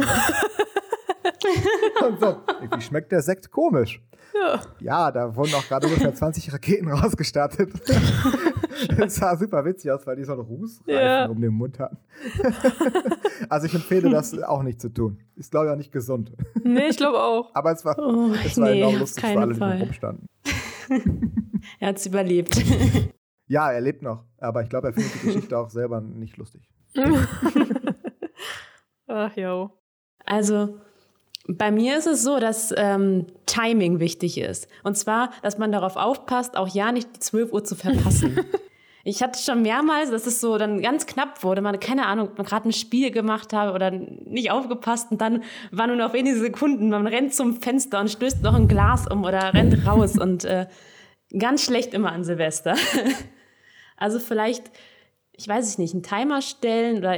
und 2.07 2.19
so, 2.19 2.37
irgendwie 2.61 2.81
schmeckt 2.81 3.11
der 3.11 3.21
Sekt 3.21 3.51
komisch. 3.51 4.01
Ja. 4.33 4.61
ja, 4.79 5.11
da 5.11 5.35
wurden 5.35 5.53
auch 5.55 5.67
gerade 5.67 5.87
ungefähr 5.87 6.13
20 6.13 6.53
Raketen 6.53 6.87
rausgestartet. 6.91 7.69
das 8.97 9.15
sah 9.15 9.35
super 9.35 9.65
witzig 9.65 9.91
aus, 9.91 10.07
weil 10.07 10.15
die 10.15 10.23
so 10.23 10.33
einen 10.33 10.41
Rußreifen 10.41 10.93
ja. 10.93 11.25
um 11.25 11.41
den 11.41 11.53
Mund 11.53 11.79
hatten. 11.79 11.97
also 13.49 13.65
ich 13.67 13.73
empfehle 13.73 14.09
das 14.09 14.37
auch 14.41 14.63
nicht 14.63 14.79
zu 14.79 14.89
tun. 14.89 15.19
Ist, 15.35 15.51
glaube 15.51 15.67
ich, 15.67 15.71
auch 15.73 15.77
nicht 15.77 15.91
gesund. 15.91 16.31
Nee, 16.63 16.87
ich 16.89 16.97
glaube 16.97 17.19
auch. 17.21 17.53
Aber 17.53 17.71
es 17.71 17.83
war, 17.83 17.97
oh, 17.99 18.31
es 18.45 18.57
war 18.57 18.69
nee, 18.69 18.79
enorm 18.79 18.99
lustig 18.99 19.25
für 19.25 19.39
alle, 19.39 19.55
Fall. 19.55 19.77
die 19.77 19.83
rumstanden. 19.83 20.27
er 21.79 21.89
hat 21.89 21.97
es 21.97 22.05
überlebt. 22.05 22.55
Ja, 23.51 23.69
er 23.69 23.81
lebt 23.81 24.01
noch. 24.01 24.23
Aber 24.37 24.63
ich 24.63 24.69
glaube, 24.69 24.87
er 24.87 24.93
findet 24.93 25.13
die 25.13 25.25
Geschichte 25.27 25.57
auch 25.57 25.69
selber 25.69 25.99
nicht 25.99 26.37
lustig. 26.37 26.69
Ach, 29.07 29.35
jo. 29.35 29.71
Also, 30.23 30.79
bei 31.47 31.71
mir 31.71 31.97
ist 31.97 32.07
es 32.07 32.23
so, 32.23 32.39
dass 32.39 32.73
ähm, 32.77 33.25
Timing 33.45 33.99
wichtig 33.99 34.37
ist. 34.37 34.67
Und 34.83 34.97
zwar, 34.97 35.31
dass 35.41 35.57
man 35.57 35.71
darauf 35.71 35.95
aufpasst, 35.95 36.55
auch 36.55 36.67
ja 36.67 36.91
nicht 36.91 37.15
die 37.15 37.19
12 37.19 37.51
Uhr 37.51 37.63
zu 37.63 37.75
verpassen. 37.75 38.39
ich 39.03 39.23
hatte 39.23 39.41
schon 39.41 39.61
mehrmals, 39.63 40.11
dass 40.11 40.27
es 40.27 40.39
so 40.39 40.57
dann 40.57 40.81
ganz 40.81 41.07
knapp 41.07 41.43
wurde, 41.43 41.61
man, 41.61 41.79
keine 41.79 42.05
Ahnung, 42.05 42.29
man 42.37 42.45
gerade 42.45 42.69
ein 42.69 42.73
Spiel 42.73 43.11
gemacht 43.11 43.53
habe 43.53 43.73
oder 43.73 43.91
nicht 43.91 44.51
aufgepasst 44.51 45.11
und 45.11 45.19
dann 45.19 45.43
waren 45.71 45.89
nur 45.89 45.97
noch 45.97 46.13
wenige 46.13 46.37
Sekunden, 46.37 46.89
man 46.89 47.07
rennt 47.07 47.33
zum 47.33 47.59
Fenster 47.59 47.99
und 47.99 48.11
stößt 48.11 48.43
noch 48.43 48.53
ein 48.53 48.67
Glas 48.67 49.07
um 49.07 49.23
oder 49.23 49.53
rennt 49.53 49.85
raus 49.85 50.17
und 50.19 50.45
äh, 50.45 50.67
ganz 51.37 51.65
schlecht 51.65 51.93
immer 51.93 52.11
an 52.11 52.23
Silvester. 52.23 52.75
also 53.97 54.19
vielleicht 54.19 54.71
ich 55.33 55.47
weiß 55.47 55.67
es 55.67 55.77
nicht, 55.77 55.93
einen 55.93 56.03
Timer 56.03 56.41
stellen 56.41 56.97
oder 56.97 57.17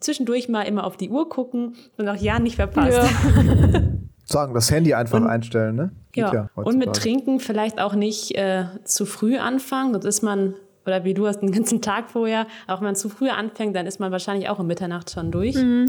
zwischendurch 0.00 0.48
mal 0.48 0.62
immer 0.62 0.84
auf 0.84 0.96
die 0.96 1.10
Uhr 1.10 1.28
gucken 1.28 1.76
und 1.96 2.08
auch 2.08 2.16
ja 2.16 2.38
nicht 2.38 2.56
verpasst. 2.56 2.98
Ja. 2.98 3.82
Sagen, 4.24 4.54
das 4.54 4.70
Handy 4.70 4.94
einfach 4.94 5.20
und, 5.20 5.26
einstellen, 5.26 5.74
ne? 5.74 5.90
ja, 6.14 6.32
ja 6.32 6.50
und 6.54 6.78
mit 6.78 6.94
Trinken 6.94 7.40
vielleicht 7.40 7.80
auch 7.80 7.94
nicht 7.94 8.36
äh, 8.36 8.64
zu 8.84 9.04
früh 9.04 9.38
anfangen, 9.38 9.92
sonst 9.92 10.04
ist 10.04 10.22
man, 10.22 10.54
oder 10.86 11.02
wie 11.02 11.14
du 11.14 11.26
hast 11.26 11.40
den 11.40 11.50
ganzen 11.50 11.82
Tag 11.82 12.10
vorher, 12.10 12.46
auch 12.68 12.78
wenn 12.78 12.86
man 12.86 12.96
zu 12.96 13.08
früh 13.08 13.28
anfängt, 13.28 13.74
dann 13.74 13.86
ist 13.86 13.98
man 13.98 14.12
wahrscheinlich 14.12 14.48
auch 14.48 14.60
um 14.60 14.68
Mitternacht 14.68 15.10
schon 15.10 15.32
durch. 15.32 15.56
Mhm. 15.56 15.86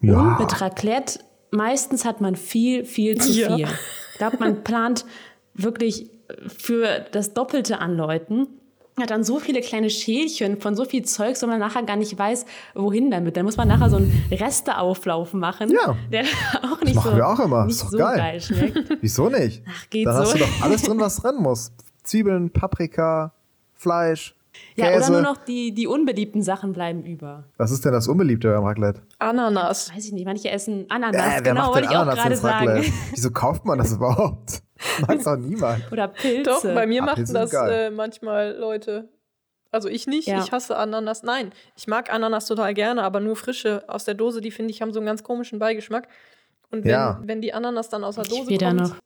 Ja. 0.00 0.20
Und 0.20 0.40
mit 0.40 0.60
Raclette, 0.60 1.20
meistens 1.50 2.06
hat 2.06 2.22
man 2.22 2.34
viel, 2.34 2.86
viel 2.86 3.18
zu 3.18 3.30
viel. 3.30 3.58
Ja. 3.58 3.68
Ich 4.12 4.18
glaube, 4.18 4.38
man 4.38 4.64
plant 4.64 5.04
wirklich 5.54 6.10
für 6.46 7.04
das 7.12 7.34
Doppelte 7.34 7.78
an 7.78 7.96
Leuten 7.96 8.46
hat 9.00 9.10
dann 9.10 9.24
so 9.24 9.38
viele 9.38 9.60
kleine 9.60 9.88
Schälchen 9.88 10.60
von 10.60 10.76
so 10.76 10.84
viel 10.84 11.02
Zeug, 11.04 11.30
dass 11.30 11.42
man 11.42 11.58
nachher 11.58 11.82
gar 11.82 11.96
nicht 11.96 12.16
weiß, 12.18 12.44
wohin 12.74 13.10
damit. 13.10 13.36
Dann 13.36 13.44
muss 13.44 13.56
man 13.56 13.68
nachher 13.68 13.88
so 13.88 13.96
einen 13.96 14.26
Resteauflauf 14.30 15.32
machen, 15.32 15.70
ja. 15.70 15.96
der 16.10 16.22
auch 16.62 16.80
nicht 16.80 16.88
das 16.88 16.96
machen 16.96 17.10
so, 17.12 17.16
wir 17.16 17.28
auch 17.28 17.40
immer. 17.40 17.66
Nicht 17.66 17.78
so 17.78 17.96
geil. 17.96 18.16
geil. 18.16 18.40
schmeckt. 18.40 18.98
Wieso 19.00 19.28
nicht? 19.30 19.62
Ach, 19.66 19.90
geht 19.90 20.06
Dann 20.06 20.16
so. 20.16 20.22
hast 20.22 20.34
du 20.34 20.38
doch 20.38 20.62
alles 20.62 20.82
drin, 20.82 21.00
was 21.00 21.16
drin 21.22 21.36
muss. 21.36 21.72
Zwiebeln, 22.02 22.50
Paprika, 22.50 23.32
Fleisch. 23.74 24.34
Ja, 24.76 24.90
Käse. 24.90 25.10
oder 25.10 25.22
nur 25.22 25.22
noch 25.22 25.36
die, 25.38 25.72
die 25.72 25.86
unbeliebten 25.86 26.42
Sachen 26.42 26.74
bleiben 26.74 27.04
über. 27.04 27.44
Was 27.56 27.70
ist 27.70 27.86
denn 27.86 27.92
das 27.92 28.06
Unbeliebte 28.06 28.52
beim 28.52 28.64
Raclette? 28.64 29.00
Ananas. 29.18 29.94
Weiß 29.94 30.04
ich 30.04 30.12
nicht, 30.12 30.26
manche 30.26 30.50
essen 30.50 30.84
Ananas. 30.90 31.38
Äh, 31.38 31.42
genau, 31.42 31.72
wollte 31.72 31.88
ich 31.90 31.96
auch 31.96 32.04
gerade 32.04 32.36
sagen. 32.36 32.84
Wieso 33.12 33.30
kauft 33.30 33.64
man 33.64 33.78
das 33.78 33.92
überhaupt? 33.92 34.62
Mag 35.06 35.22
doch 35.22 35.36
niemand. 35.36 35.90
Oder 35.92 36.08
Pilze. 36.08 36.42
Doch, 36.42 36.62
bei 36.62 36.86
mir 36.86 37.02
machen 37.02 37.26
das 37.32 37.52
äh, 37.52 37.90
manchmal 37.90 38.56
Leute. 38.56 39.08
Also 39.70 39.88
ich 39.88 40.06
nicht, 40.06 40.28
ja. 40.28 40.42
ich 40.42 40.52
hasse 40.52 40.76
Ananas. 40.76 41.22
Nein, 41.22 41.50
ich 41.76 41.86
mag 41.86 42.12
Ananas 42.12 42.46
total 42.46 42.74
gerne, 42.74 43.02
aber 43.02 43.20
nur 43.20 43.36
frische 43.36 43.84
aus 43.88 44.04
der 44.04 44.14
Dose, 44.14 44.40
die 44.40 44.50
finde 44.50 44.70
ich 44.70 44.82
haben 44.82 44.92
so 44.92 45.00
einen 45.00 45.06
ganz 45.06 45.22
komischen 45.22 45.58
Beigeschmack. 45.58 46.08
Und 46.70 46.84
wenn, 46.84 46.90
ja. 46.90 47.20
wenn 47.24 47.40
die 47.40 47.54
Ananas 47.54 47.88
dann 47.88 48.04
aus 48.04 48.16
der 48.16 48.24
Dose 48.24 48.56
kommt. 48.56 48.76
noch. 48.76 48.96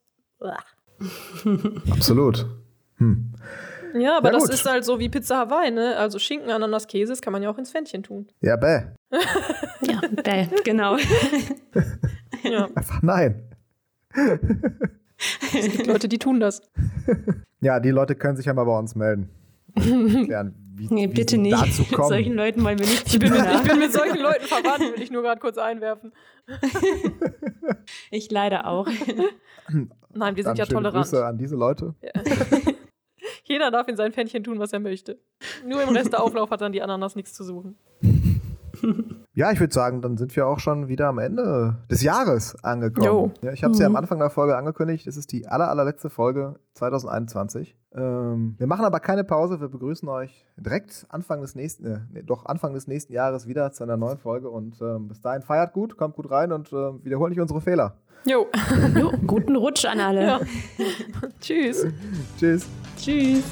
Absolut. 1.91 2.45
Hm. 2.97 3.33
Ja, 3.93 4.17
aber 4.17 4.31
das 4.31 4.49
ist 4.49 4.65
halt 4.65 4.83
so 4.83 4.99
wie 4.99 5.09
Pizza 5.09 5.37
Hawaii, 5.37 5.71
ne? 5.71 5.95
Also 5.97 6.19
Schinken, 6.19 6.51
Ananas, 6.51 6.87
Käse, 6.87 7.13
das 7.13 7.21
kann 7.21 7.33
man 7.33 7.41
ja 7.41 7.49
auch 7.49 7.57
ins 7.57 7.71
Pfännchen 7.71 8.03
tun. 8.03 8.27
Ja, 8.41 8.55
bäh. 8.57 8.81
ja, 9.81 10.01
bäh, 10.23 10.47
genau. 10.63 10.97
ja. 12.43 12.67
Einfach 12.75 13.01
nein. 13.01 13.49
Es 15.53 15.71
gibt 15.71 15.87
Leute, 15.87 16.07
die 16.07 16.19
tun 16.19 16.39
das. 16.39 16.61
Ja, 17.59 17.79
die 17.79 17.89
Leute 17.89 18.13
können 18.13 18.37
sich 18.37 18.45
ja 18.45 18.53
mal 18.53 18.65
bei 18.65 18.77
uns 18.77 18.93
melden 18.93 19.31
erklären, 19.77 20.55
wie, 20.75 20.87
nee, 20.93 21.07
bitte 21.07 21.37
nicht. 21.37 21.53
dazu 21.53 21.83
kommen. 21.83 22.09
Mit 22.09 22.17
solchen 22.17 22.33
Leuten 22.33 22.63
wollen 22.63 22.79
wir 22.79 22.85
nicht 22.85 23.13
ich 23.13 23.19
bin, 23.19 23.31
mit, 23.31 23.41
ich 23.41 23.63
bin 23.63 23.79
mit 23.79 23.93
solchen 23.93 24.19
Leuten 24.19 24.45
verwandt, 24.45 24.79
will 24.79 25.01
ich 25.01 25.11
nur 25.11 25.21
gerade 25.21 25.39
kurz 25.39 25.57
einwerfen. 25.57 26.11
ich 28.11 28.29
leider 28.31 28.67
auch. 28.67 28.87
Nein, 30.13 30.35
wir 30.35 30.43
sind 30.43 30.57
ja 30.57 30.65
tolerant. 30.65 31.05
Grüße 31.05 31.25
an 31.25 31.37
diese 31.37 31.55
Leute. 31.55 31.95
Ja. 32.01 32.11
Jeder 33.43 33.71
darf 33.71 33.87
in 33.87 33.95
sein 33.95 34.11
Pfännchen 34.11 34.43
tun, 34.43 34.59
was 34.59 34.73
er 34.73 34.79
möchte. 34.79 35.19
Nur 35.65 35.81
im 35.81 35.89
Rest 35.89 36.11
der 36.11 36.21
Auflauf 36.21 36.49
hat 36.49 36.61
dann 36.61 36.71
die 36.71 36.81
Ananas 36.81 37.15
nichts 37.15 37.33
zu 37.33 37.43
suchen. 37.43 37.77
Ja, 39.33 39.51
ich 39.51 39.59
würde 39.59 39.71
sagen, 39.71 40.01
dann 40.01 40.17
sind 40.17 40.35
wir 40.35 40.47
auch 40.47 40.59
schon 40.59 40.87
wieder 40.87 41.09
am 41.09 41.19
Ende 41.19 41.75
des 41.91 42.01
Jahres 42.01 42.55
angekommen. 42.63 43.33
Ja, 43.43 43.51
ich 43.51 43.63
habe 43.63 43.71
es 43.71 43.77
mhm. 43.77 43.81
ja 43.81 43.85
am 43.85 43.91
mhm. 43.91 43.97
Anfang 43.97 44.17
der 44.17 44.31
Folge 44.31 44.57
angekündigt. 44.57 45.05
Es 45.05 45.15
ist 45.15 45.31
die 45.31 45.47
aller, 45.47 45.69
allerletzte 45.69 46.09
Folge 46.09 46.55
2021. 46.73 47.77
Ähm, 47.93 48.55
wir 48.57 48.65
machen 48.65 48.83
aber 48.83 48.99
keine 48.99 49.23
Pause. 49.23 49.61
Wir 49.61 49.67
begrüßen 49.67 50.09
euch 50.09 50.47
direkt 50.57 51.05
Anfang 51.09 51.41
des 51.41 51.53
nächsten, 51.53 51.85
äh, 51.85 51.99
nee, 52.11 52.23
doch 52.23 52.47
Anfang 52.47 52.73
des 52.73 52.87
nächsten 52.87 53.13
Jahres 53.13 53.47
wieder 53.47 53.71
zu 53.71 53.83
einer 53.83 53.95
neuen 53.95 54.17
Folge. 54.17 54.49
Und 54.49 54.81
ähm, 54.81 55.07
bis 55.07 55.21
dahin 55.21 55.43
feiert 55.43 55.71
gut, 55.71 55.97
kommt 55.97 56.15
gut 56.15 56.31
rein 56.31 56.51
und 56.51 56.73
äh, 56.73 57.03
wiederholt 57.03 57.29
nicht 57.29 57.39
unsere 57.39 57.61
Fehler. 57.61 57.95
Jo. 58.25 58.47
jo. 58.95 59.11
Guten 59.27 59.55
Rutsch 59.55 59.85
an 59.85 59.99
alle. 59.99 60.25
Ja. 60.25 60.39
Tschüss. 61.39 61.85
Tschüss. 62.39 62.67
Tschüss. 62.97 63.43